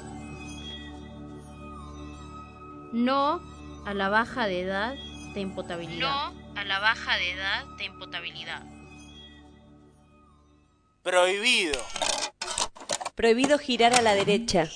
[2.95, 3.43] No
[3.85, 4.95] a la baja de edad
[5.35, 6.33] de imputabilidad.
[6.33, 8.74] No a la baja de edad de imputabilidad.
[11.05, 11.79] Prohibido.
[13.15, 14.71] Prohibido girar a la derecha.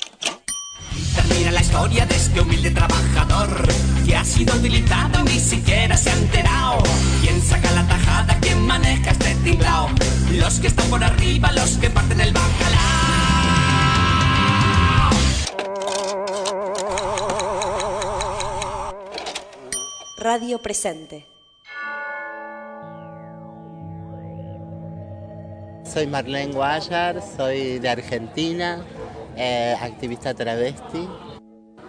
[1.14, 3.66] Termina la historia de este humilde trabajador
[4.04, 6.82] que ha sido utilizado y ni siquiera se ha enterado.
[7.22, 8.38] ¿Quién saca la tajada?
[8.42, 9.88] ¿Quién maneja este tinglao?
[10.32, 12.34] Los que están por arriba, los que parten el
[20.18, 21.37] Radio presente.
[25.92, 28.84] Soy Marlene Guayar, soy de Argentina,
[29.36, 31.08] eh, activista travesti.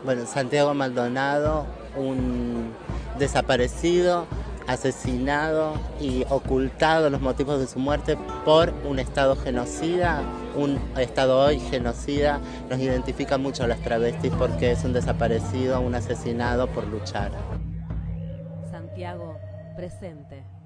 [0.05, 1.65] Bueno, Santiago Maldonado,
[1.97, 2.73] un
[3.17, 4.25] desaparecido,
[4.67, 10.21] asesinado y ocultado los motivos de su muerte por un Estado genocida,
[10.55, 12.39] un Estado hoy genocida.
[12.69, 17.31] Nos identifica mucho a las travestis porque es un desaparecido, un asesinado por luchar.
[18.71, 19.37] Santiago
[19.75, 20.58] presente.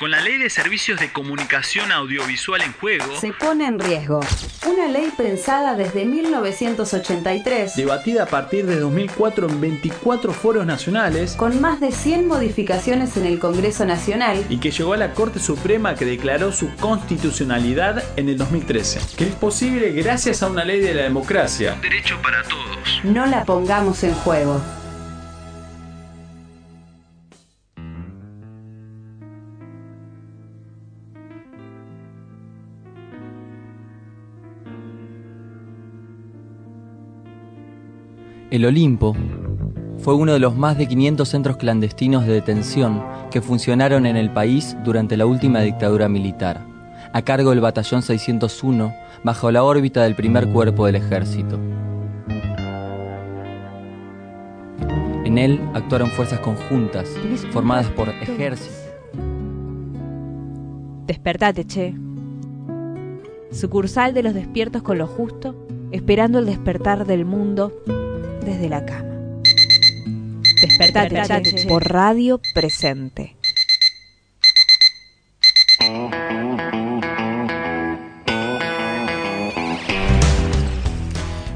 [0.00, 4.20] Con la Ley de Servicios de Comunicación Audiovisual en juego, Se pone en riesgo.
[4.66, 11.60] Una ley pensada desde 1983, debatida a partir de 2004 en 24 foros nacionales con
[11.60, 15.94] más de 100 modificaciones en el Congreso Nacional, y que llegó a la Corte Suprema
[15.94, 20.94] que declaró su constitucionalidad en el 2013, que es posible gracias a una ley de
[20.94, 21.76] la democracia.
[21.82, 23.04] derecho para todos.
[23.04, 24.62] no la pongamos en juego.
[38.50, 39.14] El Olimpo
[39.98, 44.32] fue uno de los más de 500 centros clandestinos de detención que funcionaron en el
[44.32, 46.66] país durante la última dictadura militar,
[47.12, 51.60] a cargo del Batallón 601, bajo la órbita del primer cuerpo del ejército.
[55.24, 57.08] En él actuaron fuerzas conjuntas,
[57.52, 58.74] formadas por ejércitos.
[61.06, 61.94] Despertate, che.
[63.52, 65.54] Sucursal de los despiertos con lo justo,
[65.92, 67.72] esperando el despertar del mundo
[68.50, 69.14] desde la cama.
[70.60, 73.36] Despertate, por radio presente.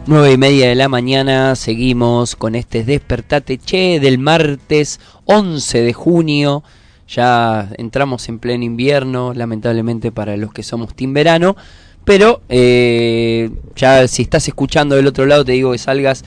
[0.06, 5.92] Nueve y media de la mañana, seguimos con este Despertate Che del martes 11 de
[5.92, 6.62] junio.
[7.08, 11.56] Ya entramos en pleno invierno, lamentablemente para los que somos team verano.
[12.04, 16.22] Pero eh, ya si estás escuchando del otro lado, te digo que salgas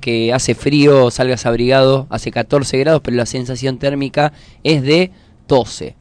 [0.00, 4.32] que hace frío, salgas abrigado, hace 14 grados, pero la sensación térmica
[4.64, 5.10] es de
[5.48, 5.94] 12.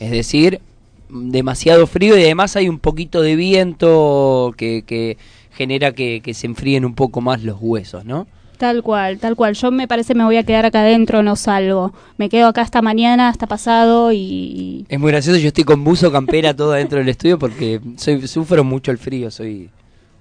[0.00, 0.60] Es decir,
[1.08, 5.16] demasiado frío y además hay un poquito de viento que, que
[5.52, 8.26] genera que, que se enfríen un poco más los huesos, ¿no?
[8.58, 9.54] Tal cual, tal cual.
[9.54, 11.92] Yo me parece me voy a quedar acá adentro, no salgo.
[12.16, 14.84] Me quedo acá hasta mañana, hasta pasado y...
[14.88, 18.64] Es muy gracioso, yo estoy con buzo, campera, todo dentro del estudio porque soy, sufro
[18.64, 19.70] mucho el frío, soy,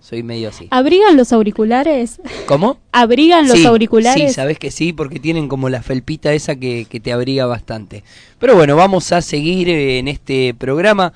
[0.08, 0.68] soy medio así.
[0.72, 2.22] ¿Abrigan los auriculares?
[2.46, 2.78] ¿Cómo?
[2.94, 4.30] ¿Abrigan los Sí, auriculares?
[4.30, 8.06] Sí, sabes que sí, porque tienen como la felpita esa que, que te abriga bastante.
[8.40, 11.12] Pero bueno, vamos a seguir eh, en este programa.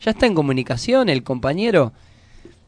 [0.00, 1.92] ¿Ya está en comunicación el compañero?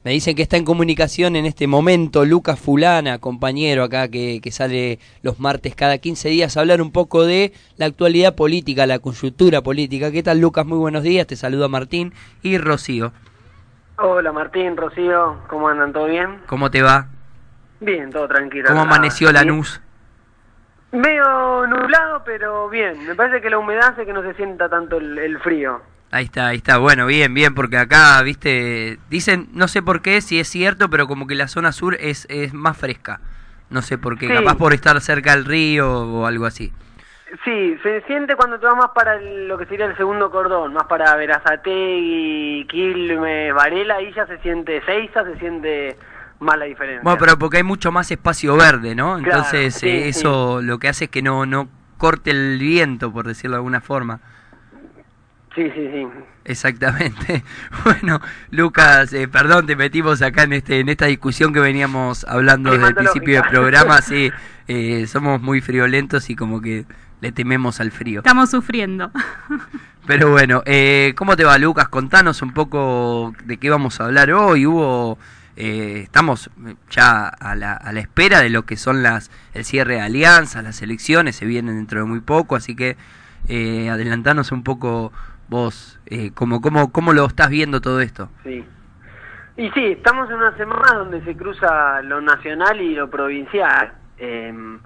[0.02, 4.50] Me dicen que está en comunicación en este momento Lucas Fulana, compañero acá que, que
[4.50, 8.98] sale los martes cada 15 días a hablar un poco de la actualidad política, la
[8.98, 10.10] coyuntura política.
[10.10, 10.66] ¿Qué tal Lucas?
[10.66, 13.12] Muy buenos días, te saluda Martín y Rocío.
[14.00, 15.92] Hola Martín, Rocío, ¿cómo andan?
[15.92, 16.40] ¿Todo bien?
[16.46, 17.06] ¿Cómo te va?
[17.80, 18.68] Bien, todo tranquilo.
[18.68, 19.80] ¿Cómo amaneció Lanús?
[20.92, 23.04] Medio nublado, pero bien.
[23.06, 25.82] Me parece que la humedad hace que no se sienta tanto el, el frío.
[26.12, 26.78] Ahí está, ahí está.
[26.78, 31.08] Bueno, bien, bien, porque acá, viste, dicen, no sé por qué, si es cierto, pero
[31.08, 33.20] como que la zona sur es, es más fresca.
[33.68, 34.32] No sé por qué, Sí.
[34.32, 36.72] capaz por estar cerca del río o algo así.
[37.44, 40.72] Sí, se siente cuando te vas más para el- lo que sería el segundo cordón,
[40.72, 45.96] más para Verazategui, Quilmes, Varela, ahí ya se siente Seiza, se siente
[46.40, 47.02] más la diferencia.
[47.02, 49.18] Bueno, pero porque hay mucho más espacio verde, ¿no?
[49.18, 50.20] Claro, Entonces sí, eh, sí.
[50.20, 53.80] eso lo que hace es que no, no corte el viento, por decirlo de alguna
[53.82, 54.20] forma.
[55.54, 56.06] Sí, sí, sí.
[56.44, 57.42] Exactamente.
[57.84, 62.70] Bueno, Lucas, eh, perdón, te metimos acá en este en esta discusión que veníamos hablando
[62.70, 64.00] desde el principio del programa.
[64.02, 64.30] Sí,
[64.68, 66.84] eh, somos muy friolentos y como que
[67.20, 68.20] le tememos al frío.
[68.20, 69.10] Estamos sufriendo.
[70.06, 71.88] Pero bueno, eh, ¿cómo te va, Lucas?
[71.88, 74.66] Contanos un poco de qué vamos a hablar hoy.
[74.66, 75.18] Hubo,
[75.56, 76.50] eh, estamos
[76.90, 80.64] ya a la, a la espera de lo que son las el cierre de alianzas,
[80.64, 82.96] las elecciones se vienen dentro de muy poco, así que
[83.48, 85.12] eh, adelantanos un poco
[85.48, 88.30] vos, eh, cómo, cómo, cómo lo estás viendo todo esto.
[88.44, 88.64] Sí.
[89.56, 93.92] Y sí, estamos en una semana donde se cruza lo nacional y lo provincial.
[94.18, 94.78] Eh,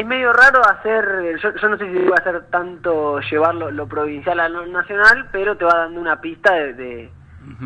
[0.00, 3.86] es medio raro hacer, yo, yo no sé si va a hacer tanto llevar lo,
[3.86, 7.10] provincial a lo nacional, pero te va dando una pista de, de,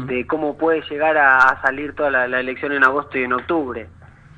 [0.07, 3.33] de cómo puede llegar a, a salir toda la, la elección en agosto y en
[3.33, 3.89] octubre.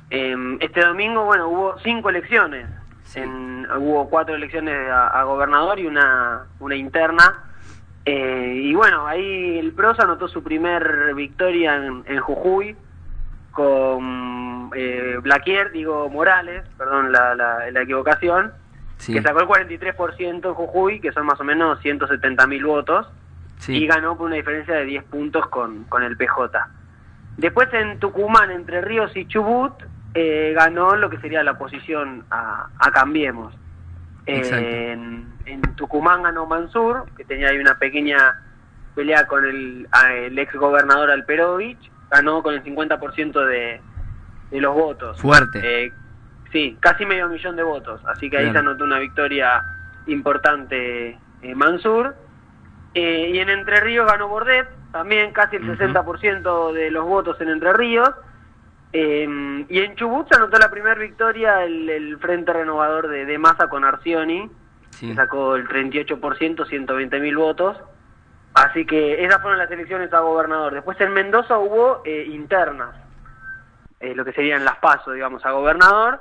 [0.09, 2.67] Eh, este domingo, bueno, hubo cinco elecciones.
[3.15, 7.43] En- hubo cuatro elecciones a, a gobernador y una, una interna.
[8.05, 12.75] Eh, y bueno, ahí el PROS anotó su primer victoria en, en Jujuy
[13.53, 18.51] con eh, Blaquier, digo Morales, perdón la, la, la equivocación,
[18.97, 19.13] Sí.
[19.13, 23.07] que sacó el 43% en Jujuy, que son más o menos 170 mil votos,
[23.57, 23.75] Sí.
[23.75, 26.67] y ganó por una diferencia de 10 puntos con, con el PJ.
[27.37, 29.73] Después en Tucumán, Entre Ríos y Chubut,
[30.13, 33.53] eh, ganó lo que sería la oposición a, a Cambiemos.
[34.25, 38.39] Eh, en, en Tucumán ganó Mansur, que tenía ahí una pequeña
[38.95, 43.81] pelea con el, el ex gobernador Alperovich, ganó con el 50% de,
[44.51, 45.19] de los votos.
[45.19, 45.85] Fuerte.
[45.85, 45.91] Eh,
[46.51, 49.63] sí, casi medio millón de votos, así que ahí se anotó una victoria
[50.05, 52.15] importante eh, Mansur.
[52.93, 57.49] Eh, y en Entre Ríos ganó Bordet, también casi el 60% de los votos en
[57.49, 58.11] Entre Ríos.
[58.95, 63.37] Eh, y en Chubut se anotó la primera victoria el, el Frente Renovador de, de
[63.39, 64.51] Massa con Arcioni,
[64.99, 67.75] que sacó el 38%, 120 mil votos.
[68.53, 70.73] Así que esas fueron las elecciones a gobernador.
[70.73, 72.95] Después en Mendoza hubo eh, internas,
[73.99, 76.19] eh, lo que serían las pasos, digamos, a gobernador.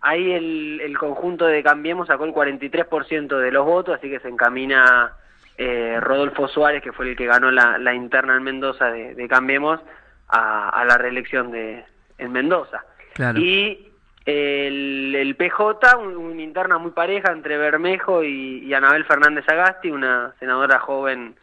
[0.00, 4.28] Ahí el, el conjunto de Cambiemos sacó el 43% de los votos, así que se
[4.28, 5.12] encamina
[5.56, 9.28] eh, Rodolfo Suárez, que fue el que ganó la, la interna en Mendoza de, de
[9.28, 9.80] Cambiemos,
[10.28, 11.84] a, a la reelección de
[12.18, 12.84] en Mendoza.
[13.14, 13.38] Claro.
[13.38, 13.88] Y
[14.26, 19.90] el, el PJ, un- una interna muy pareja entre Bermejo y, y Anabel Fernández Agasti,
[19.90, 21.34] una senadora joven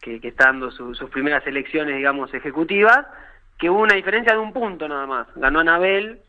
[0.00, 3.06] que, que está dando su- sus primeras elecciones, digamos, ejecutivas,
[3.58, 5.26] que hubo una diferencia de un punto nada más.
[5.36, 6.20] Ganó Anabel,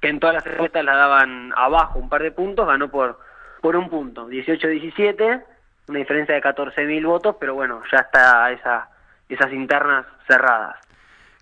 [0.00, 3.18] que en todas las encuestas la daban abajo un par de puntos, ganó por,
[3.60, 5.44] por un punto, 18-17,
[5.88, 8.88] una diferencia de 14.000 votos, pero bueno, ya está esa,
[9.28, 10.76] esas internas cerradas.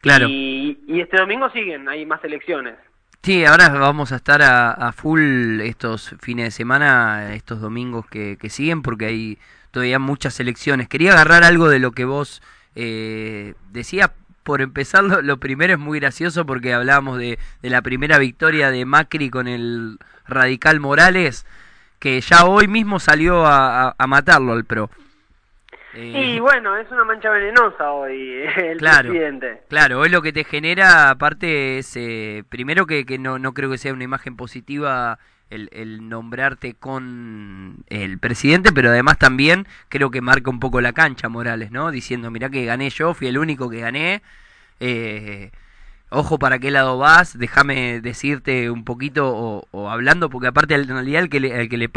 [0.00, 0.26] Claro.
[0.28, 2.74] Y, y este domingo siguen, hay más elecciones.
[3.22, 8.36] Sí, ahora vamos a estar a, a full estos fines de semana, estos domingos que,
[8.36, 9.38] que siguen, porque hay
[9.72, 10.88] todavía muchas elecciones.
[10.88, 12.40] Quería agarrar algo de lo que vos
[12.76, 14.10] eh, decías.
[14.44, 18.70] Por empezar, lo, lo primero es muy gracioso porque hablábamos de, de la primera victoria
[18.70, 21.46] de Macri con el radical Morales,
[22.00, 24.90] que ya hoy mismo salió a, a- a matarlo al PRO.
[25.94, 29.62] Eh, Y bueno, es una mancha venenosa hoy el Claro, presidente.
[29.68, 33.70] claro, hoy lo que te genera, aparte, es eh, primero que, que no, no creo
[33.70, 35.18] que sea una imagen positiva
[35.55, 40.92] el, el nombrarte con el presidente, pero además también creo que marca un poco la
[40.92, 41.90] cancha Morales, ¿no?
[41.90, 44.22] Diciendo, mirá que gané yo, fui el único que gané.
[44.80, 45.50] eh,
[46.11, 50.88] ojo para qué lado vas, déjame decirte un poquito o, o hablando, porque aparte en
[50.88, 51.90] realidad el que le, al que le,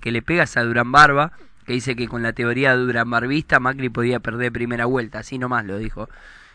[0.00, 1.30] que le pega es a Durán Barba,
[1.64, 5.38] que dice que con la teoría de Durán Barbista Macri podía perder primera vuelta, así
[5.38, 6.08] nomás lo dijo.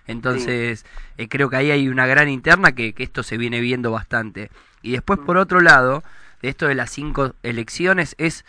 [0.05, 0.85] Entonces,
[1.17, 4.49] eh, creo que ahí hay una gran interna que, que esto se viene viendo bastante.
[4.81, 6.03] Y después, por otro lado,
[6.41, 8.45] de esto de las cinco elecciones, es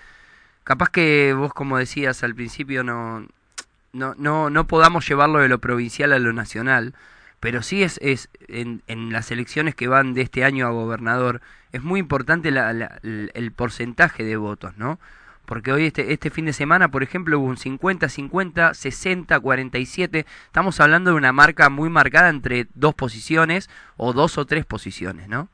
[0.64, 3.26] capaz que vos, como decías al principio, no,
[3.92, 6.94] no, no, no podamos llevarlo de lo provincial a lo nacional,
[7.40, 11.40] pero sí es, es en, en las elecciones que van de este año a gobernador,
[11.72, 14.98] es muy importante la- la- el, porcentaje de votos, ¿no?
[15.46, 20.26] Porque hoy este, este fin de semana, por ejemplo, hubo un 50, 50, 60, 47.
[20.46, 25.26] Estamos hablando de una marca muy marcada entre dos posiciones o dos o tres posiciones,
[25.28, 25.48] ¿no?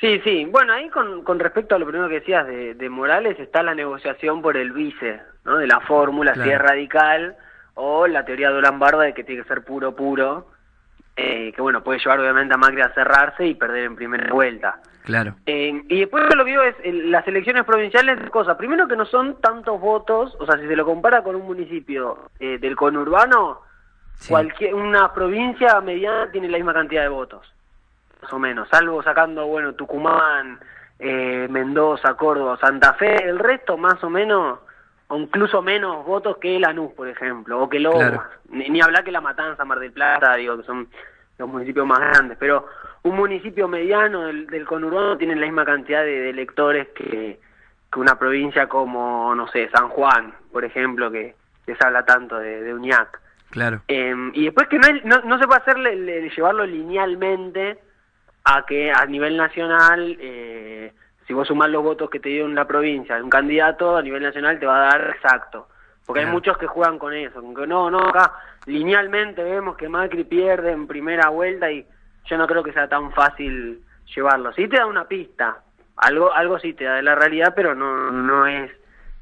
[0.00, 0.44] Sí, sí.
[0.44, 3.74] Bueno, ahí con, con respecto a lo primero que decías de, de Morales está la
[3.74, 5.56] negociación por el vice, ¿no?
[5.56, 7.36] De la fórmula, si es radical,
[7.74, 10.48] o la teoría de Barba de que tiene que ser puro, puro,
[11.16, 14.80] eh, que bueno, puede llevar obviamente a Macri a cerrarse y perder en primera vuelta.
[15.04, 15.36] Claro.
[15.46, 18.56] Eh, y después lo que digo es, eh, las elecciones provinciales, dos cosas.
[18.56, 22.30] Primero que no son tantos votos, o sea, si se lo compara con un municipio
[22.40, 23.60] eh, del conurbano,
[24.28, 27.54] cualquier una provincia mediana tiene la misma cantidad de votos,
[28.26, 30.58] más o menos, salvo sacando, bueno, Tucumán,
[30.98, 34.58] eh, Mendoza, Córdoba, Santa Fe, el resto más o menos,
[35.06, 38.22] o incluso menos votos que Lanús, por ejemplo, o que Lomas, Claro.
[38.50, 40.88] ni, ni hablar que La Matanza, Mar del Plata, digo, que son
[41.38, 42.66] los municipios más grandes, pero
[43.04, 47.38] un municipio mediano del, del conurbano tiene la misma cantidad de, de electores que,
[47.92, 52.36] que una provincia como, no sé, San Juan, por ejemplo, que, que se habla tanto
[52.40, 53.20] de, de Uñac.
[53.50, 53.82] Claro.
[53.86, 57.78] Eh, y después que no, hay- no, no se puede hacerle le- llevarlo linealmente
[58.48, 60.92] a que a nivel nacional, eh,
[61.26, 64.22] si vos sumás los votos que te dio en la provincia, un candidato a nivel
[64.22, 65.68] nacional te va a dar exacto.
[66.06, 68.34] Porque hay muchos que juegan con eso, con que no, no, acá
[68.66, 71.84] linealmente vemos que Macri pierde en primera vuelta y
[72.26, 73.82] yo no creo que sea tan fácil
[74.14, 74.52] llevarlo.
[74.52, 75.58] Sí te da una pista,
[75.96, 78.70] algo algo sí te da de la realidad, pero no, no es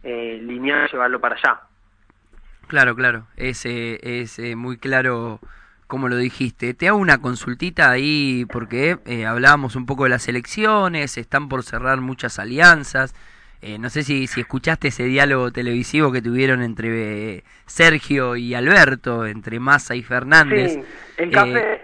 [0.02, 1.60] eh, lineal llevarlo para allá.
[2.66, 3.26] Claro, claro.
[3.38, 5.40] Es, eh, es eh, muy claro
[5.94, 6.74] como lo dijiste.
[6.74, 11.62] Te hago una consultita ahí porque eh, hablábamos un poco de las elecciones, están por
[11.62, 13.14] cerrar muchas alianzas.
[13.62, 18.54] Eh, no sé si, si escuchaste ese diálogo televisivo que tuvieron entre eh, Sergio y
[18.54, 20.72] Alberto, entre Massa y Fernández.
[20.72, 20.80] Sí,
[21.16, 21.80] el Eh, café.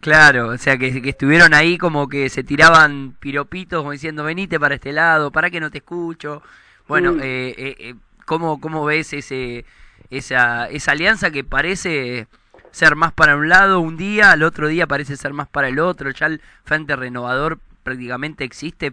[0.00, 4.58] Claro, o sea que, que estuvieron ahí como que se tiraban piropitos como diciendo venite
[4.58, 6.42] para este lado, para que no te escucho.
[6.88, 7.20] Bueno, Mm.
[7.22, 7.94] eh, eh,
[8.24, 9.66] ¿cómo, ¿cómo ves ese
[10.08, 12.26] esa, esa alianza que parece
[12.70, 15.78] ser más para un lado un día, al otro día parece ser más para el
[15.78, 16.10] otro?
[16.10, 18.92] Ya el Frente Renovador prácticamente existe,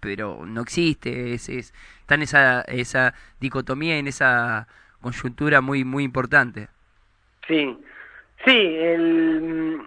[0.00, 1.34] pero no existe.
[1.34, 4.66] Es, es- está en esa, esa dicotomía, en esa
[5.00, 6.68] coyuntura muy, muy importante.
[7.46, 7.78] Sí,
[8.44, 9.80] sí, el,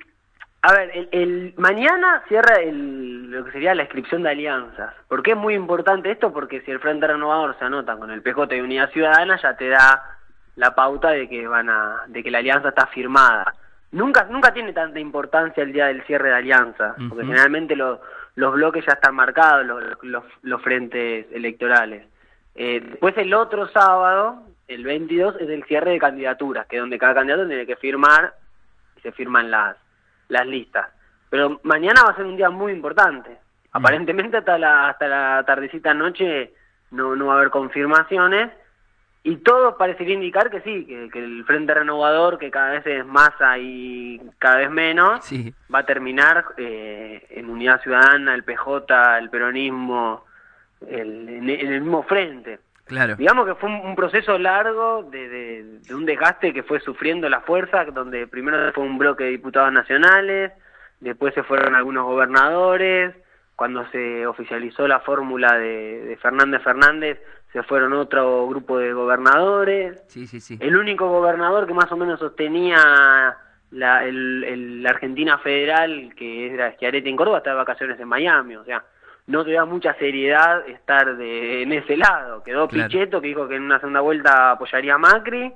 [0.61, 4.93] a ver, el, el- mañana cierra el, lo que sería la inscripción de alianzas.
[5.07, 6.31] ¿Por qué es muy importante esto?
[6.31, 9.69] Porque si el Frente Renovador se anota con el PJ de Unidad Ciudadana, ya te
[9.69, 10.16] da
[10.57, 13.53] la pauta de que van a, de que la alianza está firmada.
[13.91, 18.01] Nunca, nunca tiene tanta importancia el día del cierre de alianzas, porque generalmente lo-
[18.35, 22.05] los bloques ya están marcados, los, los, los frentes electorales.
[22.53, 26.99] Eh, después el otro sábado, el 22, es el cierre de candidaturas, que es donde
[26.99, 28.33] cada candidato tiene que firmar
[28.97, 29.77] y se firman las,
[30.27, 30.87] las listas.
[31.29, 33.37] Pero mañana va a ser un día muy importante.
[33.71, 36.51] Aparentemente hasta la, hasta la tardecita noche
[36.91, 38.51] no, no va a haber confirmaciones
[39.29, 43.05] y todo parecería indicar que sí, que, que el Frente Renovador, que cada vez es
[43.05, 45.53] masa y cada vez menos, Sí.
[45.73, 50.23] va a terminar eh, en Unidad Ciudadana, el PJ, el peronismo,
[50.87, 52.59] el- en, en el mismo frente.
[52.85, 53.15] Claro.
[53.17, 57.27] Digamos que fue un, un proceso largo de, de- de un desgaste que fue sufriendo
[57.27, 60.53] la fuerza, donde primero fue un bloque de diputados nacionales,
[61.01, 63.13] después se fueron algunos gobernadores,
[63.57, 67.19] cuando se oficializó la fórmula de, de Fernández Fernández,
[67.57, 70.03] se fueron otro grupo de gobernadores.
[70.07, 70.57] Sí, sí, sí.
[70.61, 73.35] El único gobernador que más o menos sostenía
[73.71, 78.63] la, el, Argentina federal, que era Schiaretti en Córdoba, estaba de vacaciones en Miami, o
[78.63, 78.83] sea,
[79.25, 82.43] no te da mucha seriedad estar de, en ese lado.
[82.43, 82.89] Quedó Claro.
[82.89, 85.51] Pichetto, que dijo que en una segunda vuelta apoyaría a Macri,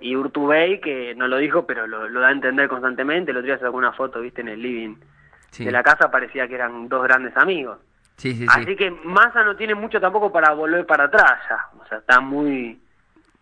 [0.00, 3.30] y Urtubey, que no lo dijo, pero lo, lo da a entender constantemente.
[3.30, 4.96] El otro día sacó una foto, viste, en el living
[5.50, 5.64] Sí.
[5.64, 7.78] de la casa, parecía que eran dos grandes amigos.
[8.18, 8.46] Sí, sí, sí.
[8.48, 11.68] Así que Massa no tiene mucho tampoco para volver para atrás ya.
[11.80, 12.80] O sea, está muy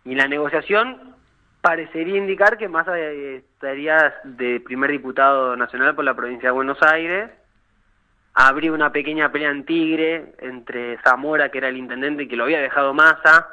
[0.05, 1.15] Y la negociación
[1.61, 6.81] parecería indicar que Massa eh, estaría de primer diputado nacional por la provincia de Buenos
[6.81, 7.31] Aires.
[8.33, 12.43] Habría una pequeña pelea en Tigre entre Zamora, que era el intendente y que lo
[12.43, 13.47] había dejado Massa,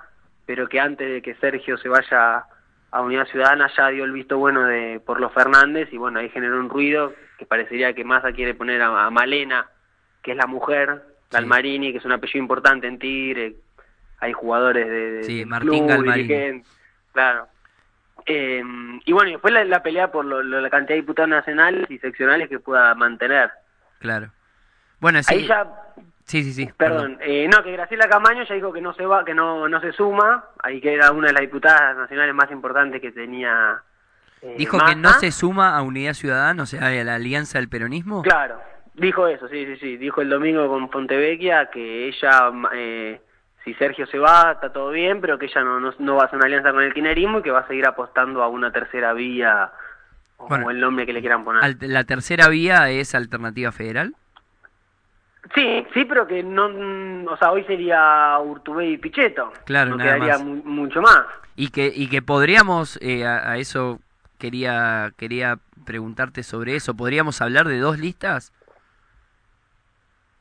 [0.45, 2.45] pero que antes de que Sergio se vaya
[2.91, 6.29] a Unidad Ciudadana ya dio el visto bueno de por los Fernández y bueno, ahí
[6.29, 9.67] generó un ruido que parecería que Massa quiere poner a, a Malena,
[10.23, 11.03] que es la mujer,
[11.35, 13.57] Galmarini, que es un apellido importante en Tigre,
[14.21, 16.63] hay jugadores de, Sí, Martín club, Galmarini.
[17.13, 17.47] claro.
[18.27, 18.63] Eh,
[19.05, 21.91] y bueno, y después la, la pelea por lo- lo- la cantidad de diputados nacionales
[21.91, 23.51] y seccionales que pueda mantener.
[23.99, 24.31] Claro.
[25.01, 25.35] Bueno, sí.
[25.35, 25.67] Ahí ya,
[26.25, 26.71] Sí, sí, sí.
[26.79, 29.79] perdón, eh, no, que Graciela Camaño ya dijo que no se va, que no, no
[29.83, 33.83] se suma, ahí que era una de las diputadas nacionales más importantes que tenía.
[34.41, 37.69] eh, Dijo que no se suma a Unidad Ciudadana, o sea, a la Alianza del
[37.69, 38.23] Peronismo.
[38.23, 38.59] Claro,
[38.95, 39.97] dijo eso, sí, sí, sí.
[39.97, 43.21] Dijo el domingo con Fontevecchia que ella, eh,
[43.65, 46.27] si Sergio se va, está todo bien, pero que ella no, no, no va a
[46.27, 49.13] hacer una alianza con el kirchnerismo y que va a seguir apostando a una tercera
[49.13, 49.71] vía,
[50.37, 51.77] o Bueno, el nombre que le quieran poner.
[51.83, 54.15] La tercera vía es Alternativa Federal.
[55.55, 59.53] Sí, sí, pero que no, mm, o sea, hoy sería Urtubey y Pichetto.
[59.67, 60.45] Claro, no nada quedaría más.
[60.47, 61.25] mu- mucho más.
[61.55, 64.01] Y que, y que podríamos, eh, a, a eso
[64.39, 68.53] quería, quería preguntarte sobre eso, ¿podríamos hablar de dos listas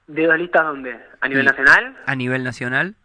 [0.07, 0.99] ¿De dos listas dónde?
[1.21, 1.97] ¿A nivel Y- nacional?
[2.05, 2.95] a nivel nacional?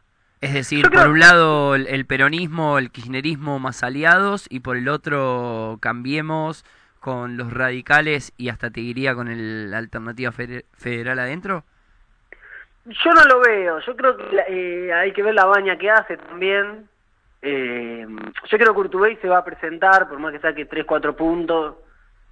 [0.41, 4.89] Es decir, por un lado el, el peronismo, el kirchnerismo más aliados y por el
[4.89, 6.65] otro cambiemos
[7.01, 11.65] con los radicales y hasta te diría con el, la alternativa fede- federal adentro.
[12.85, 13.81] Yo no lo veo.
[13.81, 16.89] Yo creo que eh, hay que ver la baña que hace también.
[17.43, 18.07] Eh,
[18.51, 21.77] yo creo que Urtubey se va a presentar, por más que saque 3, 4 puntos,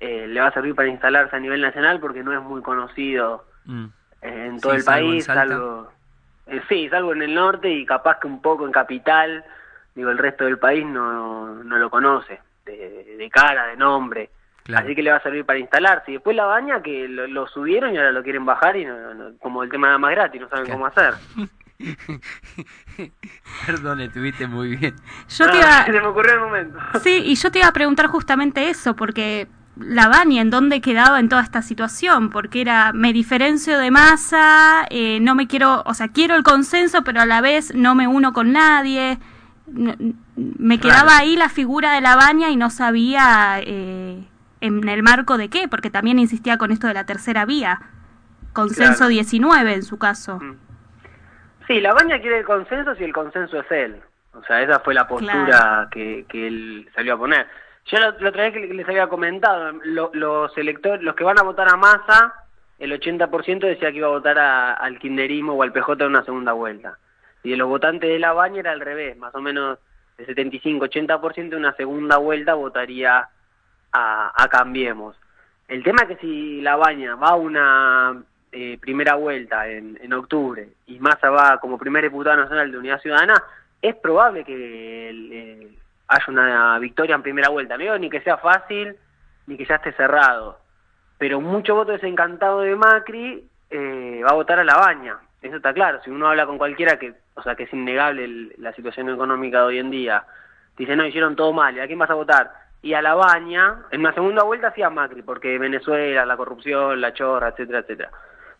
[0.01, 3.45] eh, le va a servir para instalarse a nivel nacional porque no es muy conocido
[3.65, 3.87] Mm.
[4.27, 5.93] En todo Sí, el salvo país, salvo,
[6.47, 9.45] eh, sí, salvo en el norte y capaz que un poco en capital,
[9.95, 14.31] digo, el resto del país no, no lo conoce, de, de cara, de nombre.
[14.65, 14.85] Claro.
[14.85, 16.11] Así que le va a servir para instalarse.
[16.11, 19.15] Y después la baña que lo, lo subieron y ahora lo quieren bajar y no-
[19.15, 21.15] no- como el tema era más gratis, no saben cómo hacer.
[23.67, 24.95] Perdón, estuviste muy bien.
[25.29, 26.79] Yo te Ah, iba- se me ocurrió el momento.
[27.03, 29.47] Sí, y yo te iba a preguntar justamente eso, porque
[29.77, 32.31] la Bani, ¿en dónde quedaba en toda esta situación?
[32.31, 37.05] Porque era, me diferencio de masa, eh, no me quiero, o sea, quiero el consenso,
[37.05, 39.19] pero a la vez no me uno con nadie.
[39.67, 44.25] Me quedaba ahí la figura de la baña y no sabía eh,
[44.61, 47.81] en el marco de qué, porque también insistía con esto de la tercera vía.
[48.53, 49.09] Consenso Claro.
[49.11, 50.41] 19 en su caso.
[51.67, 54.01] Sí, la baña quiere el consenso si el consenso es él.
[54.33, 55.91] O sea, esa fue la postura Claro.
[55.91, 57.47] que, que él salió a poner.
[57.87, 61.39] Yo la, la otra vez que les había comentado, lo- los electores, los que van
[61.39, 62.35] a votar a Massa,
[62.79, 66.25] el 80% decía que iba a votar a- al kirchnerismo o al PJ en una
[66.25, 66.99] segunda vuelta.
[67.45, 69.79] Y de los votantes de la baña era al revés, más o menos
[70.19, 73.29] de 75-80% en una segunda vuelta votaría
[73.93, 75.17] a, Cambiemos.
[75.69, 78.23] El tema es que si la baña va a una
[78.53, 83.01] eh, primera vuelta en, en octubre y Massa va como primer diputado nacional de Unidad
[83.01, 83.43] Ciudadana,
[83.83, 85.79] es probable que el,
[86.09, 87.77] haya una victoria en primera vuelta.
[87.77, 88.97] No ni que sea fácil
[89.47, 90.59] ni que ya esté cerrado,
[91.19, 95.17] pero mucho voto desencantado de Macri eh, va a votar a la baña.
[95.43, 96.01] Eso está claro.
[96.05, 99.59] Si uno habla con cualquiera que, o sea, que es innegable el- la situación económica
[99.61, 100.25] de hoy en día,
[100.77, 102.51] dice, no, hicieron todo mal, ¿y a quién vas a votar?
[102.83, 107.01] Y a la baña, en una segunda vuelta sí a Macri, porque Venezuela, la corrupción,
[107.01, 108.11] la chorra, etcétera, etcétera.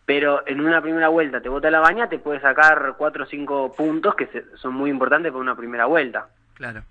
[0.05, 3.73] Pero en una primera vuelta te vota la baña, te puede sacar cuatro o cinco
[3.75, 6.27] puntos que son muy importantes para una primera vuelta.
[6.53, 6.81] Claro.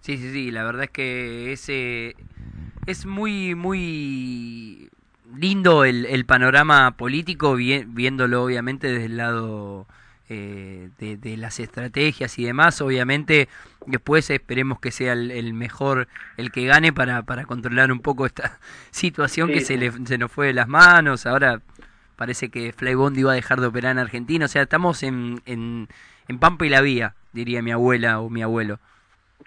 [0.00, 2.16] Sí, sí, sí, la verdad es que ese
[2.86, 4.90] es muy, muy
[5.36, 9.88] lindo el, el panorama político, vi- viéndolo obviamente desde el lado
[10.28, 12.80] eh, de, de las estrategias y demás.
[12.82, 13.48] Obviamente,
[13.86, 18.26] después esperemos que sea el, el mejor, el que gane para, para controlar un poco
[18.26, 18.60] esta
[18.92, 21.26] situación Sí, que se, le, se nos fue de las manos.
[21.26, 21.62] Ahora
[22.16, 24.46] parece que Flybondi va a dejar de operar en Argentina.
[24.46, 25.88] O sea, estamos en, en,
[26.28, 28.80] en Pampa y la Vía, diría mi abuela o mi abuelo.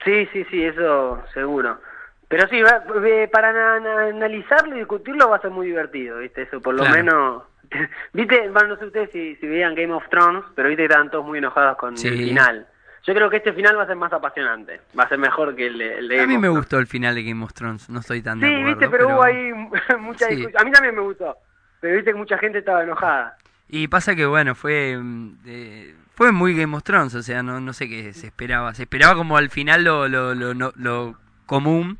[0.03, 1.79] Sí, sí, sí, eso seguro.
[2.27, 6.19] Pero sí, va- eh, para na- na- analizarlo y discutirlo va a ser muy divertido,
[6.19, 6.43] ¿viste?
[6.43, 6.95] Eso por lo Claro.
[6.97, 7.43] menos...
[8.13, 8.49] ¿Viste?
[8.49, 11.25] Bueno, no sé ustedes si, si veían Game of Thrones, pero viste que estaban todos
[11.25, 12.07] muy enojados con Sí.
[12.07, 12.67] el final.
[13.03, 15.65] Yo creo que este final va a ser más apasionante, va a ser mejor que
[15.67, 17.51] el de, el de A Game mí of me gustó el final de Game of
[17.53, 18.69] Thrones, no estoy tan de Sí, acuerdo.
[18.79, 19.51] viste, pero, hubo ahí
[19.99, 20.35] mucha Sí.
[20.35, 20.61] discusión.
[20.61, 21.35] A mí también me gustó,
[21.79, 23.37] pero viste que mucha gente estaba enojada.
[23.67, 27.59] Y pasa que, bueno, fue mm, eh, fue muy Game of Thrones, o sea, no,
[27.59, 28.75] no sé qué se esperaba.
[28.75, 31.15] Se esperaba como al final lo, lo, lo,
[31.47, 31.97] común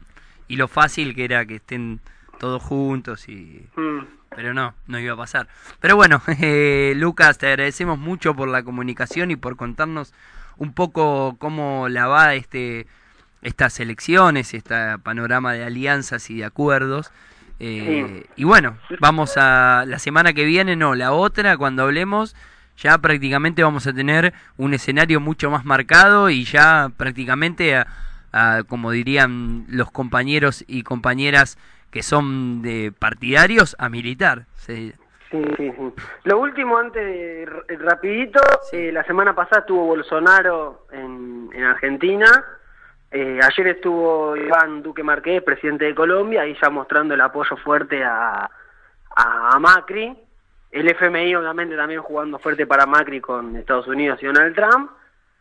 [0.48, 2.02] y lo fácil que era que estén
[2.38, 3.68] todos juntos y...
[3.76, 4.02] Mm.
[4.36, 5.48] Pero no, no iba a pasar.
[5.80, 10.14] Pero bueno, eh, Lucas, te agradecemos mucho por la comunicación y por contarnos
[10.58, 12.86] un poco cómo la va este
[13.42, 17.12] estas elecciones, este panorama de alianzas y de acuerdos.
[17.60, 22.36] Eh, Y bueno, vamos a la semana que viene, no, la otra, cuando hablemos,
[22.82, 27.88] ya prácticamente vamos a tener un escenario mucho más marcado y ya prácticamente, a,
[28.34, 31.58] a, como dirían los compañeros y compañeras
[31.92, 34.46] que son de partidarios, a militar.
[34.56, 34.94] Sí.
[35.30, 35.94] Sí, sí, sí.
[36.26, 37.46] Lo último, antes de
[37.80, 38.42] rapidito,
[38.74, 42.28] eh, la semana pasada estuvo Bolsonaro en, en Argentina,
[43.12, 48.04] eh, ayer estuvo Iván Duque Marqués, presidente de Colombia, ahí ya mostrando el apoyo fuerte
[48.04, 48.50] a,
[49.16, 50.18] a Macri,
[50.72, 54.92] el FMI obviamente también jugando fuerte para Macri con Estados Unidos y Donald Trump,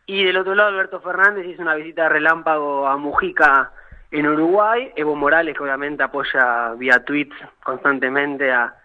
[0.05, 3.71] y del otro lado Alberto Fernández hizo una visita de relámpago a Mujica
[4.11, 8.75] en Uruguay, Evo Morales que obviamente apoya vía tweets constantemente a,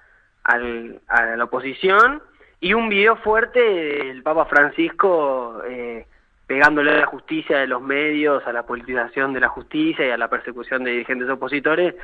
[0.44, 2.22] al- a la oposición.
[2.60, 6.06] Y un video fuerte del Papa Francisco eh,
[6.46, 10.16] pegándole a la justicia de los medios, a la politización de la justicia y a
[10.16, 11.96] la persecución de dirigentes opositores,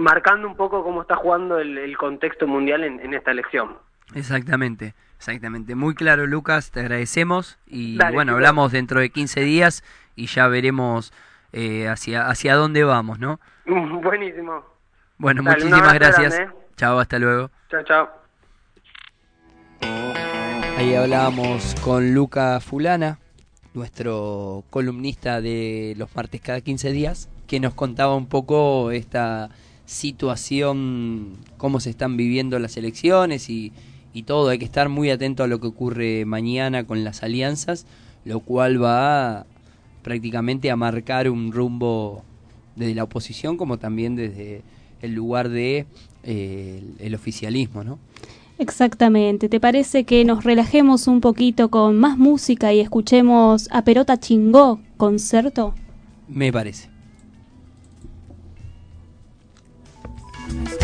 [0.00, 3.76] marcando un poco cómo está jugando el, el contexto mundial en, en esta elección.
[4.14, 5.74] Exactamente, exactamente.
[5.74, 8.36] Muy claro, Lucas, te agradecemos y Dale, bueno, chicos.
[8.38, 9.84] hablamos dentro de 15 días
[10.16, 11.12] y ya veremos
[11.52, 13.38] eh, hacia, hacia dónde vamos, ¿no?
[13.66, 14.64] Buenísimo.
[15.18, 16.34] Bueno, Dale, muchísimas gracias.
[16.34, 16.56] grande, ¿eh?
[16.76, 17.50] Chao, hasta luego.
[17.70, 18.08] Chao, chao.
[20.76, 23.18] Ahí hablábamos con Luca Fulana,
[23.74, 29.50] nuestro columnista de los martes cada 15 días, que nos contaba un poco esta
[29.90, 33.72] situación, cómo se están viviendo las elecciones y,
[34.14, 34.50] y todo.
[34.50, 37.86] Hay que estar muy atento a lo que ocurre mañana con las alianzas,
[38.24, 39.46] lo cual va
[40.02, 42.22] prácticamente a marcar un rumbo
[42.76, 44.62] desde la oposición como también desde
[45.02, 45.86] el lugar de
[46.22, 47.98] eh, el, el oficialismo, ¿no?
[48.58, 49.48] Exactamente.
[49.48, 54.80] ¿Te parece que nos relajemos un poquito con más música y escuchemos a Perota Chingó,
[54.96, 55.74] concerto?
[56.28, 56.99] Me parece.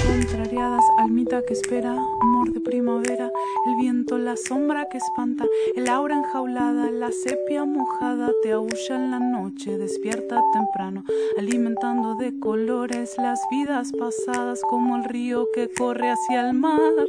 [0.06, 3.30] Contrariadas, almita que espera, amor de primavera,
[3.66, 5.44] el viento, la sombra que espanta,
[5.74, 11.04] el aura enjaulada, la sepia mojada, te aúlla en la noche, despierta temprano,
[11.38, 17.08] alimentando de colores las vidas pasadas como el río que corre hacia el mar,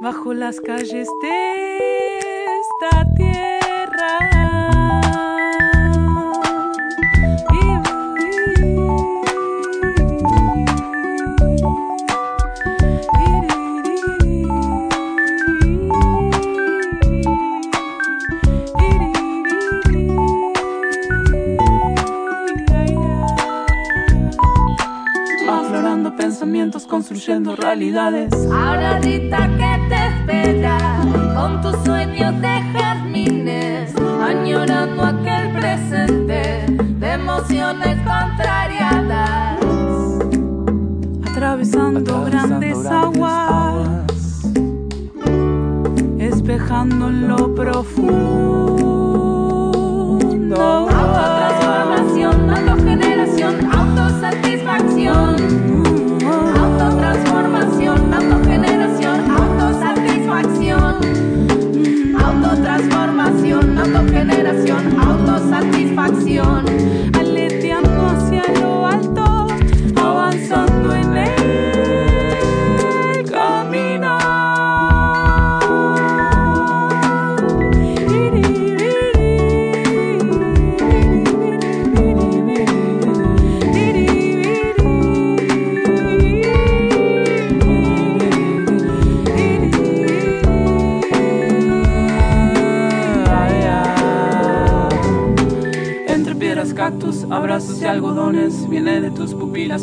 [0.00, 4.47] bajo las calles de esta tierra.
[26.38, 28.32] Pensamientos, construyendo realidades.
[28.52, 30.78] Ahora Rita que te espera
[31.34, 39.58] con tus sueños de jardines, añorando aquel presente de emociones contrariadas.
[41.28, 44.06] atravesando, grandes, aguas,
[46.20, 48.78] espejando en lo profundo.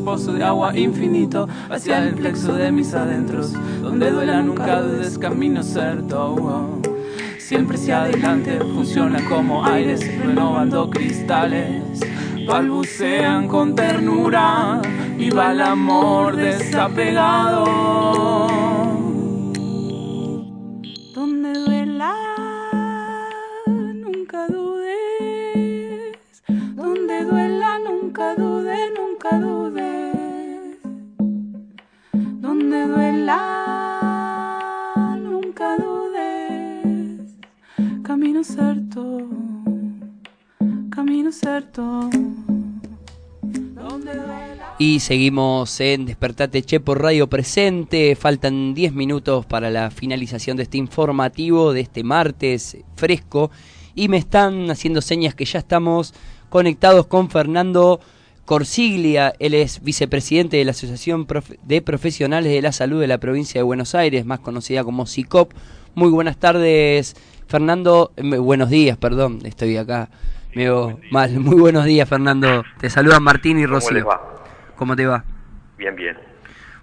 [0.06, 5.64] Pozo de agua infinito Hacia el plexo de mis adentros Donde duela nunca dudes, camino
[5.64, 6.82] certo oh.
[7.40, 12.00] Siempre hacia adelante, funciona como aires Renovando cristales
[12.48, 14.82] Balbucean con ternura
[15.18, 18.05] Viva el amor desapegado
[45.06, 48.16] seguimos en Despertate Che por Radio Presente.
[48.16, 53.52] Faltan 10 minutos para la finalización de este informativo de este martes fresco.
[53.94, 56.16] y me están haciendo señas que ya estamos
[56.50, 58.00] conectados con Fernando
[58.46, 61.28] Corsiglia, él es vicepresidente de la Asociación
[61.64, 65.54] de Profesionales de la Salud de la provincia de Buenos Aires, más conocida como SICOP.
[65.94, 67.16] Muy buenas tardes,
[67.48, 68.12] Fernando.
[68.18, 70.10] eh, buenos días, perdón, estoy acá.
[70.56, 71.40] Me veo mal.
[71.40, 72.64] Muy buenos días, Fernando.
[72.80, 74.08] Te saludan Martín y ¿Cómo Rocío.
[74.76, 75.24] ¿Cómo te va?
[75.78, 76.18] Bien, bien.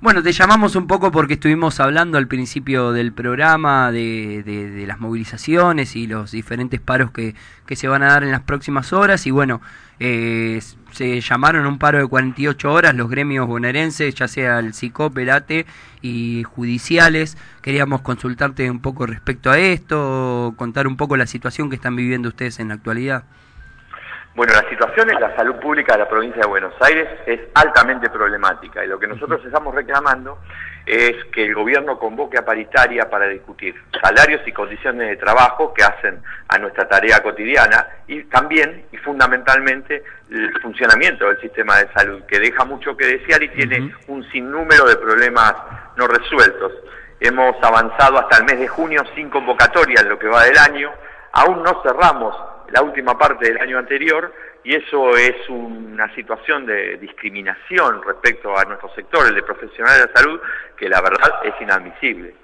[0.00, 4.86] Bueno, te llamamos un poco porque estuvimos hablando al principio del programa de, de- de
[4.86, 7.36] las movilizaciones y los diferentes paros que,
[7.66, 9.60] que se van a dar en las próximas horas y bueno,
[10.00, 15.16] eh, se llamaron un paro de 48 horas los gremios bonaerenses, ya sea el CICOP,
[15.18, 15.66] el ATE
[16.02, 17.38] y judiciales.
[17.62, 22.28] Queríamos consultarte un poco respecto a esto, contar un poco la situación que están viviendo
[22.28, 23.22] ustedes en la actualidad.
[24.34, 28.08] Bueno, la situación en la salud pública de la provincia de Buenos Aires es altamente
[28.08, 30.38] problemática y lo que nosotros estamos reclamando
[30.86, 35.84] es que el gobierno convoque a paritaria para discutir salarios y condiciones de trabajo que
[35.84, 42.22] hacen a nuestra tarea cotidiana y también y fundamentalmente el funcionamiento del sistema de salud
[42.24, 45.54] que deja mucho que desear y tiene un sinnúmero de problemas
[45.96, 46.72] no resueltos.
[47.20, 50.90] Hemos avanzado hasta el mes de junio sin convocatoria en lo que va del año,
[51.32, 52.34] aún no cerramos
[52.72, 54.32] la última parte del año anterior
[54.64, 60.06] y eso es una situación de discriminación respecto a nuestro sector, el de profesionales de
[60.06, 60.40] la salud,
[60.76, 62.34] que la verdad es inadmisible.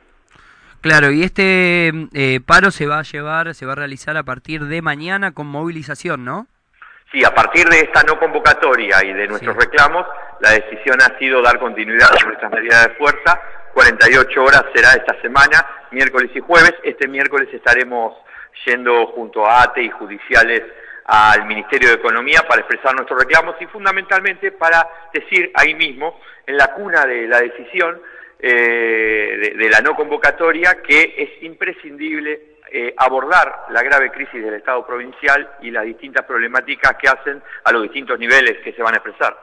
[0.81, 4.65] Claro, y este eh, paro se va a llevar, se va a realizar a partir
[4.65, 6.47] de mañana con movilización, ¿no?
[7.11, 10.07] Sí, a partir de esta no convocatoria y de nuestros reclamos,
[10.41, 13.41] la decisión ha sido dar continuidad a nuestras medidas de fuerza.
[13.73, 16.75] 48 horas será esta semana, miércoles y jueves.
[16.83, 18.15] Este miércoles estaremos
[18.65, 20.63] yendo junto a ATE y judiciales
[21.05, 26.57] al Ministerio de Economía para expresar nuestros reclamos y fundamentalmente para decir ahí mismo, en
[26.57, 28.01] la cuna de la decisión
[28.39, 34.87] eh, de, la no convocatoria, que es imprescindible eh, abordar la grave crisis del Estado
[34.87, 38.99] provincial y las distintas problemáticas que hacen a los distintos niveles que se van a
[38.99, 39.37] expresar.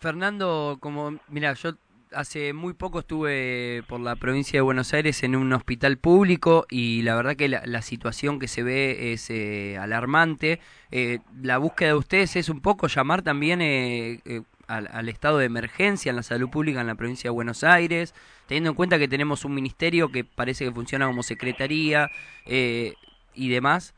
[0.00, 1.72] Fernando, como, mira, yo
[2.12, 7.02] hace muy poco estuve por la provincia de Buenos Aires en un hospital público y
[7.02, 10.60] la verdad que la, situación que se ve es eh, alarmante.
[10.90, 15.38] Eh, la búsqueda de ustedes es un poco llamar también eh, eh, al, al estado
[15.38, 18.14] de emergencia en la salud pública en la provincia de Buenos Aires,
[18.46, 22.10] teniendo en cuenta que tenemos un ministerio que parece que funciona como secretaría
[22.46, 22.94] eh,
[23.34, 23.94] y demás.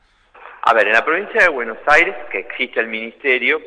[0.62, 3.60] A ver, en la provincia de Buenos Aires, que existe el ministerio,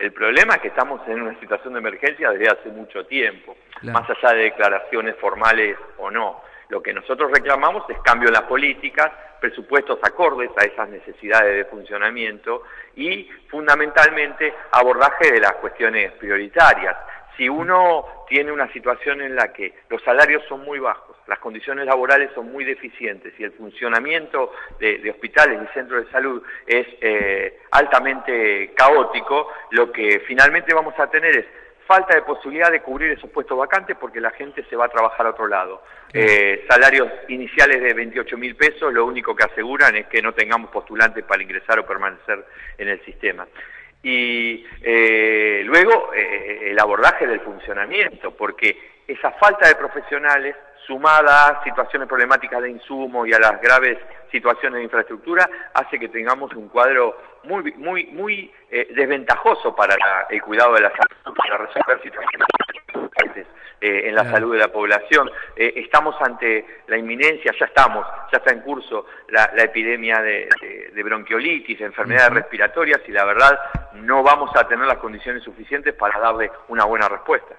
[0.00, 4.08] el problema es que estamos en una situación de emergencia desde hace mucho tiempo, más
[4.08, 6.40] allá de declaraciones formales o no.
[6.70, 11.64] Lo que nosotros reclamamos es cambio en las políticas, presupuestos acordes a esas necesidades de
[11.66, 12.62] funcionamiento
[12.96, 16.96] y fundamentalmente abordaje de las cuestiones prioritarias.
[17.36, 21.86] Si uno tiene una situación en la que los salarios son muy bajos, las condiciones
[21.86, 26.86] laborales son muy deficientes y el funcionamiento de, de hospitales y centros de salud es
[27.00, 31.46] eh, altamente caótico, lo que finalmente vamos a tener es
[31.86, 35.26] falta de posibilidad de cubrir esos puestos vacantes porque la gente se va a trabajar
[35.26, 35.82] a otro lado.
[36.12, 40.70] Eh, salarios iniciales de 28 mil pesos, lo único que aseguran es que no tengamos
[40.70, 42.44] postulantes para ingresar o permanecer
[42.78, 43.46] en el sistema.
[44.02, 48.76] Y eh, luego eh, el abordaje del funcionamiento, porque
[49.06, 50.54] esa falta de profesionales
[51.00, 53.96] sumada a situaciones problemáticas de insumo y a las graves
[54.32, 60.26] situaciones de infraestructura, hace que tengamos un cuadro muy, muy, muy eh, desventajoso para la-
[60.28, 62.46] el cuidado de la salud, para resolver situaciones
[63.82, 64.36] eh, en la Claro.
[64.36, 65.30] salud de la población.
[65.56, 70.48] Eh, estamos ante la inminencia, ya estamos, ya está en curso la, la epidemia de,
[70.60, 73.58] de- de bronquiolitis, de enfermedades respiratorias y la verdad
[73.94, 77.54] no vamos a tener las condiciones suficientes para darle una buena respuesta.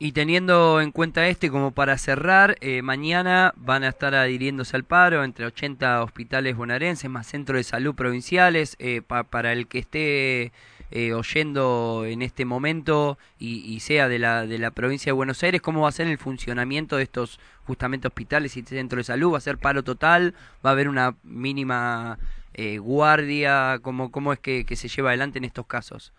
[0.00, 4.76] Y teniendo en cuenta esto y como para cerrar, eh, mañana van a estar adhiriéndose
[4.76, 8.76] al paro entre 80 hospitales bonaerenses más centros de salud provinciales.
[8.78, 10.52] eh, pa- para el que esté
[10.92, 15.60] eh, oyendo en este momento y, sea de la, de la provincia de Buenos Aires,
[15.60, 19.32] ¿cómo va a ser el funcionamiento de estos justamente hospitales y centros de salud?
[19.32, 20.34] ¿Va a ser paro total?
[20.64, 22.18] ¿Va a haber una mínima
[22.54, 23.80] eh, guardia?
[23.82, 26.12] ¿Cómo, ¿Cómo es que se lleva adelante en estos casos?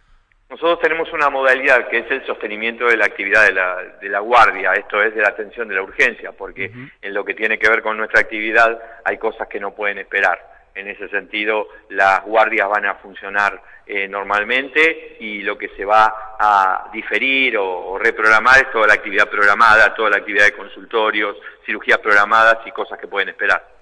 [0.49, 4.19] Nosotros tenemos una modalidad que es el sostenimiento de la actividad de la, de la
[4.19, 6.71] guardia, esto es de la atención de la urgencia, porque
[7.01, 10.41] en lo que tiene que ver con nuestra actividad hay cosas que no pueden esperar.
[10.73, 16.35] En ese sentido, las guardias van a funcionar eh, normalmente y lo que se va
[16.39, 21.37] a diferir o, o reprogramar es toda la actividad programada, toda la actividad de consultorios,
[21.63, 23.78] cirugías programadas y cosas que pueden esperar.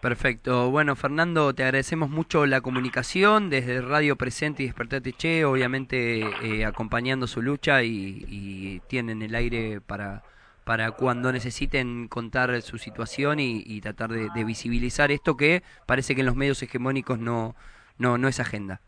[0.00, 0.70] Perfecto.
[0.70, 6.64] Bueno, Fernando, te agradecemos mucho la comunicación desde Radio Presente y Despertate Che, obviamente eh,
[6.64, 10.22] acompañando su lucha y, y tienen el aire para,
[10.62, 16.14] para cuando necesiten contar su situación y, y tratar de, de visibilizar esto que parece
[16.14, 17.56] que en los medios hegemónicos no,
[17.98, 18.80] no, no es agenda.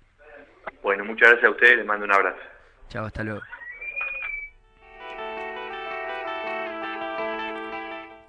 [0.81, 2.39] Bueno, muchas gracias a ustedes, les mando un abrazo.
[2.89, 3.41] Chao, hasta luego.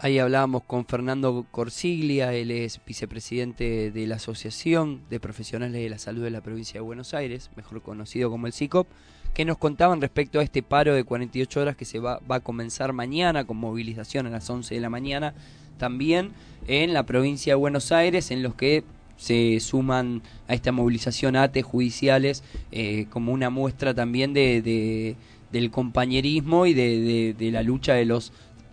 [0.04, 6.00] Ahí hablábamos con Fernando Corsiglia, él es vicepresidente de la Asociación de Profesionales de la
[6.00, 8.88] Salud de la Provincia de Buenos Aires, mejor conocido como el CICOP,
[9.36, 12.94] que nos contaban respecto a este paro de 48 horas que se va, a comenzar
[12.94, 15.36] mañana con movilización a las 11 de la mañana,
[15.78, 16.32] también
[16.68, 18.84] en la provincia de Buenos Aires, en los que
[19.18, 25.16] se suman a esta movilización ATE judiciales eh, como una muestra también de, de-
[25.52, 28.32] del compañerismo y de la lucha de los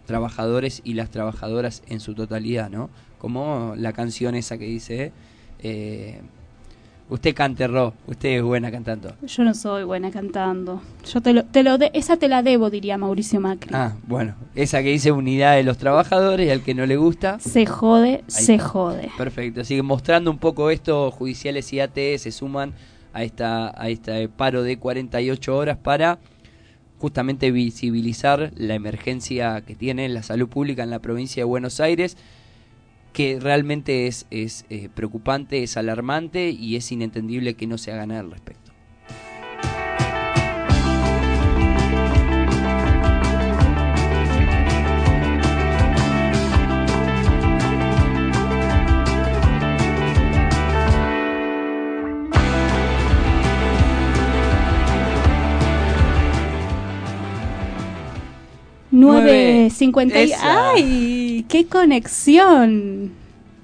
[0.09, 2.91] trabajadores y las trabajadoras en su totalidad, ¿no?
[3.19, 5.13] Como la canción esa que dice,
[5.63, 6.21] eh,
[7.11, 9.13] usted cante Ro, usted es buena cantando.
[9.23, 10.81] Yo no soy buena cantando.
[11.13, 13.71] Yo te lo, te lo de- esa te la debo, diría Mauricio Macri.
[13.75, 17.39] Ah, bueno, esa que dice unidad de los trabajadores y al que no le gusta.
[17.39, 19.11] Se jode, se jode.
[19.17, 22.73] Perfecto, así que mostrando un poco esto, judiciales y ATE se suman
[23.13, 26.19] a esta a este paro de 48 horas para
[26.99, 32.17] justamente visibilizar la emergencia que tiene la salud pública en la provincia de Buenos Aires,
[33.13, 38.07] que realmente es, es eh, preocupante, es alarmante y es inentendible que no se haga
[38.07, 38.68] nada al respecto.
[59.01, 60.33] Nueve cincuenta y...
[60.33, 60.73] Esa.
[60.73, 61.45] ¡Ay!
[61.49, 63.13] ¡Qué conexión!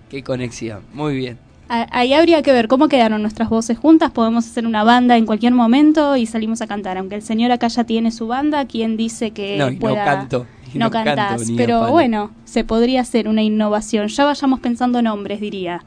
[0.09, 1.39] Qué conexión, muy bien.
[1.69, 4.13] Ahí habría que ver cómo quedaron nuestras voces juntas.
[4.13, 6.99] Podemos hacer una banda en cualquier momento y salimos a cantar.
[6.99, 10.47] Aunque el señor acá ya tiene su banda, ¿quién dice que No, y no canto,
[10.73, 14.09] y no cantás, pero bueno, se podría hacer una innovación.
[14.09, 15.83] Ya vayamos pensando nombres, diría.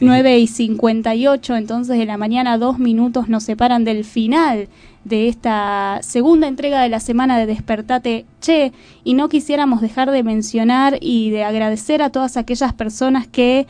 [0.00, 4.68] 9 y 58, entonces de la mañana, dos minutos nos separan del final
[5.04, 8.72] de esta segunda entrega de la semana de Despertate Che.
[9.04, 13.66] Y no quisiéramos dejar de mencionar y de agradecer a todas aquellas personas que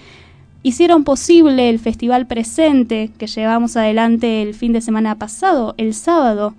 [0.62, 6.54] hicieron posible el festival presente que llevamos adelante el fin de semana pasado, el sábado.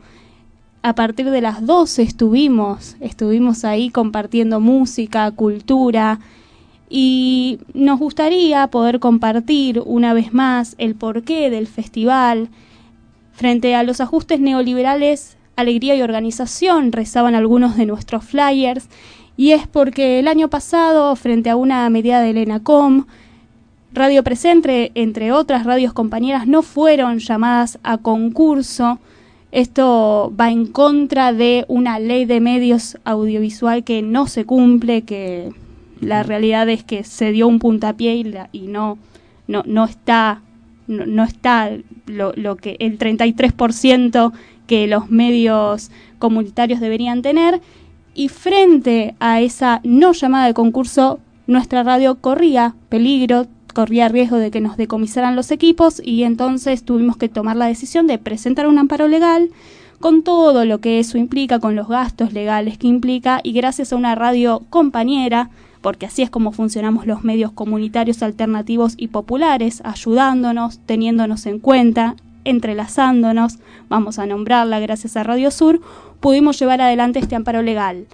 [0.83, 6.19] A partir de las 12 estuvimos, estuvimos ahí compartiendo música, cultura
[6.97, 12.47] y nos gustaría poder compartir una vez más el porqué del festival.
[13.33, 18.87] Frente a los ajustes neoliberales, alegría y organización rezaban algunos de nuestros flyers
[19.35, 23.07] y es porque el año pasado, frente a una medida del ENACOM,
[23.91, 28.99] Radio Presente, entre otras radios compañeras, no fueron llamadas a concurso.
[29.51, 35.51] Esto va en contra de una ley de medios audiovisual que no se cumple, que
[36.01, 38.97] la realidad es que se dio un puntapié y, la- y no,
[39.47, 40.41] no, no está,
[40.87, 41.71] no, no está
[42.07, 44.31] lo, lo que el 33%
[44.67, 47.61] que los medios comunitarios deberían tener.
[48.13, 54.51] Y frente a esa no llamada de concurso, nuestra radio corría peligro, corría riesgo de
[54.51, 58.79] que nos decomisaran los equipos y entonces tuvimos que tomar la decisión de presentar un
[58.79, 59.49] amparo legal
[59.99, 63.95] con todo lo que eso implica, con los gastos legales que implica y gracias a
[63.97, 65.49] una radio compañera,
[65.85, 72.15] porque así es como funcionamos los medios comunitarios alternativos y populares, ayudándonos, teniéndonos en cuenta,
[72.43, 75.81] entrelazándonos, vamos a nombrarla gracias a Radio Sur,
[76.21, 78.07] pudimos llevar adelante este amparo legal.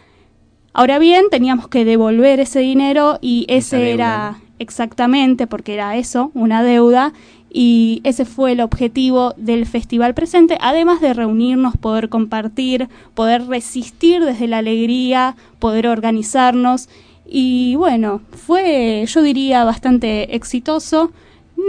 [0.73, 6.29] Ahora bien, teníamos que devolver ese dinero y ese deuda, era exactamente, porque era eso,
[6.33, 7.13] una deuda,
[7.49, 14.25] y ese fue el objetivo del festival presente, además de reunirnos, poder compartir, poder resistir
[14.25, 16.89] desde la alegría, poder organizarnos,
[17.25, 21.11] y bueno, fue, yo diría, bastante exitoso.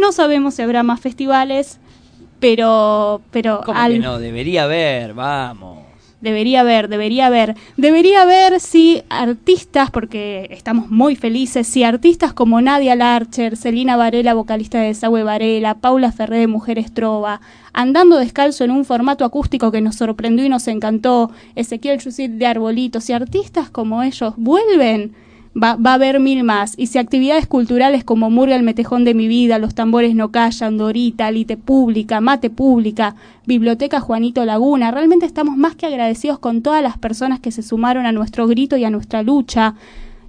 [0.01, 1.79] No sabemos si habrá más festivales,
[2.41, 4.19] pero, pero ¿Cómo al- que no?
[4.19, 5.79] Debería haber, vamos.
[6.21, 7.57] Debería haber, debería haber.
[7.77, 14.33] Debería haber si artistas, porque estamos muy felices, si artistas como Nadia Larcher, Celina Varela,
[14.35, 17.41] vocalista de Desagüe Varela, Paula Ferré de Mujeres Trova,
[17.73, 22.47] andando descalzo en un formato acústico que nos sorprendió y nos encantó, Ezequiel Chusit de
[22.47, 25.15] Arbolitos, si artistas como ellos vuelven,
[25.61, 26.75] va, va a haber mil más.
[26.77, 30.79] Y si actividades culturales como Murga el Metejón de mi vida, Los Tambores No Callan,
[30.79, 36.83] Dorita, Lite Pública, Mate Pública, Biblioteca Juanito Laguna, realmente estamos más que agradecidos con todas
[36.83, 39.75] las personas que se sumaron a nuestro grito y a nuestra lucha.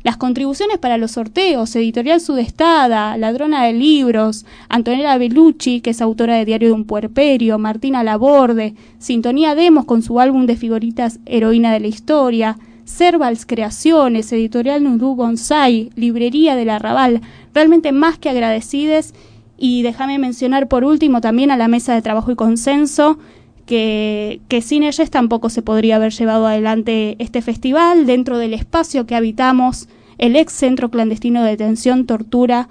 [0.04, 6.36] Las contribuciones para los sorteos, Editorial Sudestada, Ladrona de Libros, Antonella Bellucci, que es autora
[6.36, 11.72] de Diario de un Puerperio, Martina Laborde, Sintonía Demos con su álbum de figuritas Heroína
[11.72, 17.22] de la Historia, Servals Creaciones, Editorial Nudú Bonsai, Librería del Arrabal,
[17.54, 19.14] realmente más que agradecides.
[19.58, 23.18] Y déjame mencionar por último también a la Mesa de Trabajo y Consenso,
[23.66, 29.06] que, que sin ellas tampoco se podría haber llevado adelante este festival dentro del espacio
[29.06, 32.68] que habitamos, el ex centro clandestino de detención, tortura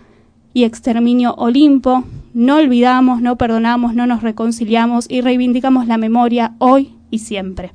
[0.52, 2.04] y exterminio Olimpo.
[2.34, 7.72] No olvidamos, no perdonamos, no nos reconciliamos y reivindicamos la memoria hoy y siempre.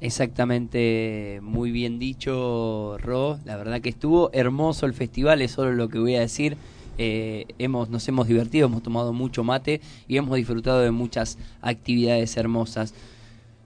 [0.00, 3.38] Exactamente, muy bien dicho, Ro.
[3.44, 6.56] La verdad que estuvo hermoso el festival, es solo lo que voy a decir.
[6.98, 12.36] Eh, hemos, nos hemos divertido, hemos tomado mucho mate y hemos disfrutado de muchas actividades
[12.36, 12.94] hermosas.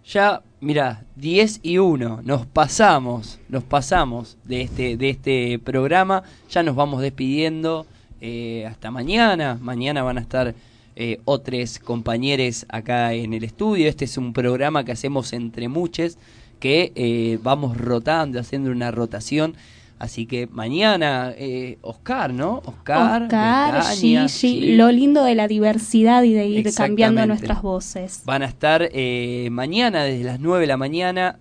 [0.04, 6.62] Ya, mira, 10 y 1, nos pasamos, nos pasamos de este, de este programa, ya
[6.62, 7.86] nos vamos despidiendo
[8.20, 10.54] eh, hasta mañana, mañana van a estar
[11.00, 16.18] eh, otros compañeros acá en el estudio, este es un programa que hacemos entre muchos,
[16.58, 19.54] que eh, vamos rotando, haciendo una rotación
[20.00, 22.62] Así que mañana, eh, Oscar, ¿no?
[22.64, 24.72] Oscar, Oscar Betania, sí, sí.
[24.74, 28.22] lo lindo de la diversidad y de ir cambiando nuestras voces.
[28.24, 31.38] Van a estar eh, mañana desde las 9 de la mañana,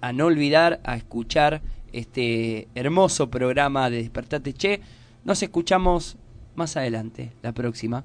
[0.00, 4.80] a no olvidar, a escuchar este hermoso programa de Despertate Che.
[5.24, 6.16] Nos escuchamos
[6.54, 8.04] más adelante, la próxima.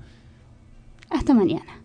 [1.12, 1.82] Hasta mañana.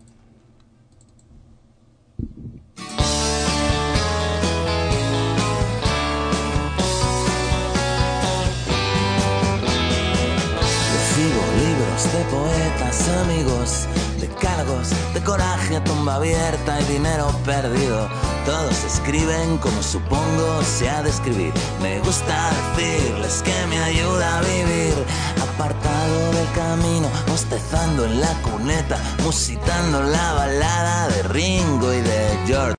[10.93, 13.87] Recibo libros de poetas, amigos,
[14.19, 18.07] de cargos, de coraje, tumba abierta y dinero perdido.
[18.45, 21.53] Todos escriben como supongo se ha de escribir.
[21.81, 24.93] Me gusta decirles que me ayuda a vivir.
[25.41, 32.73] Apartado del camino, bostezando en la cuneta, musitando la balada de Ringo y de George.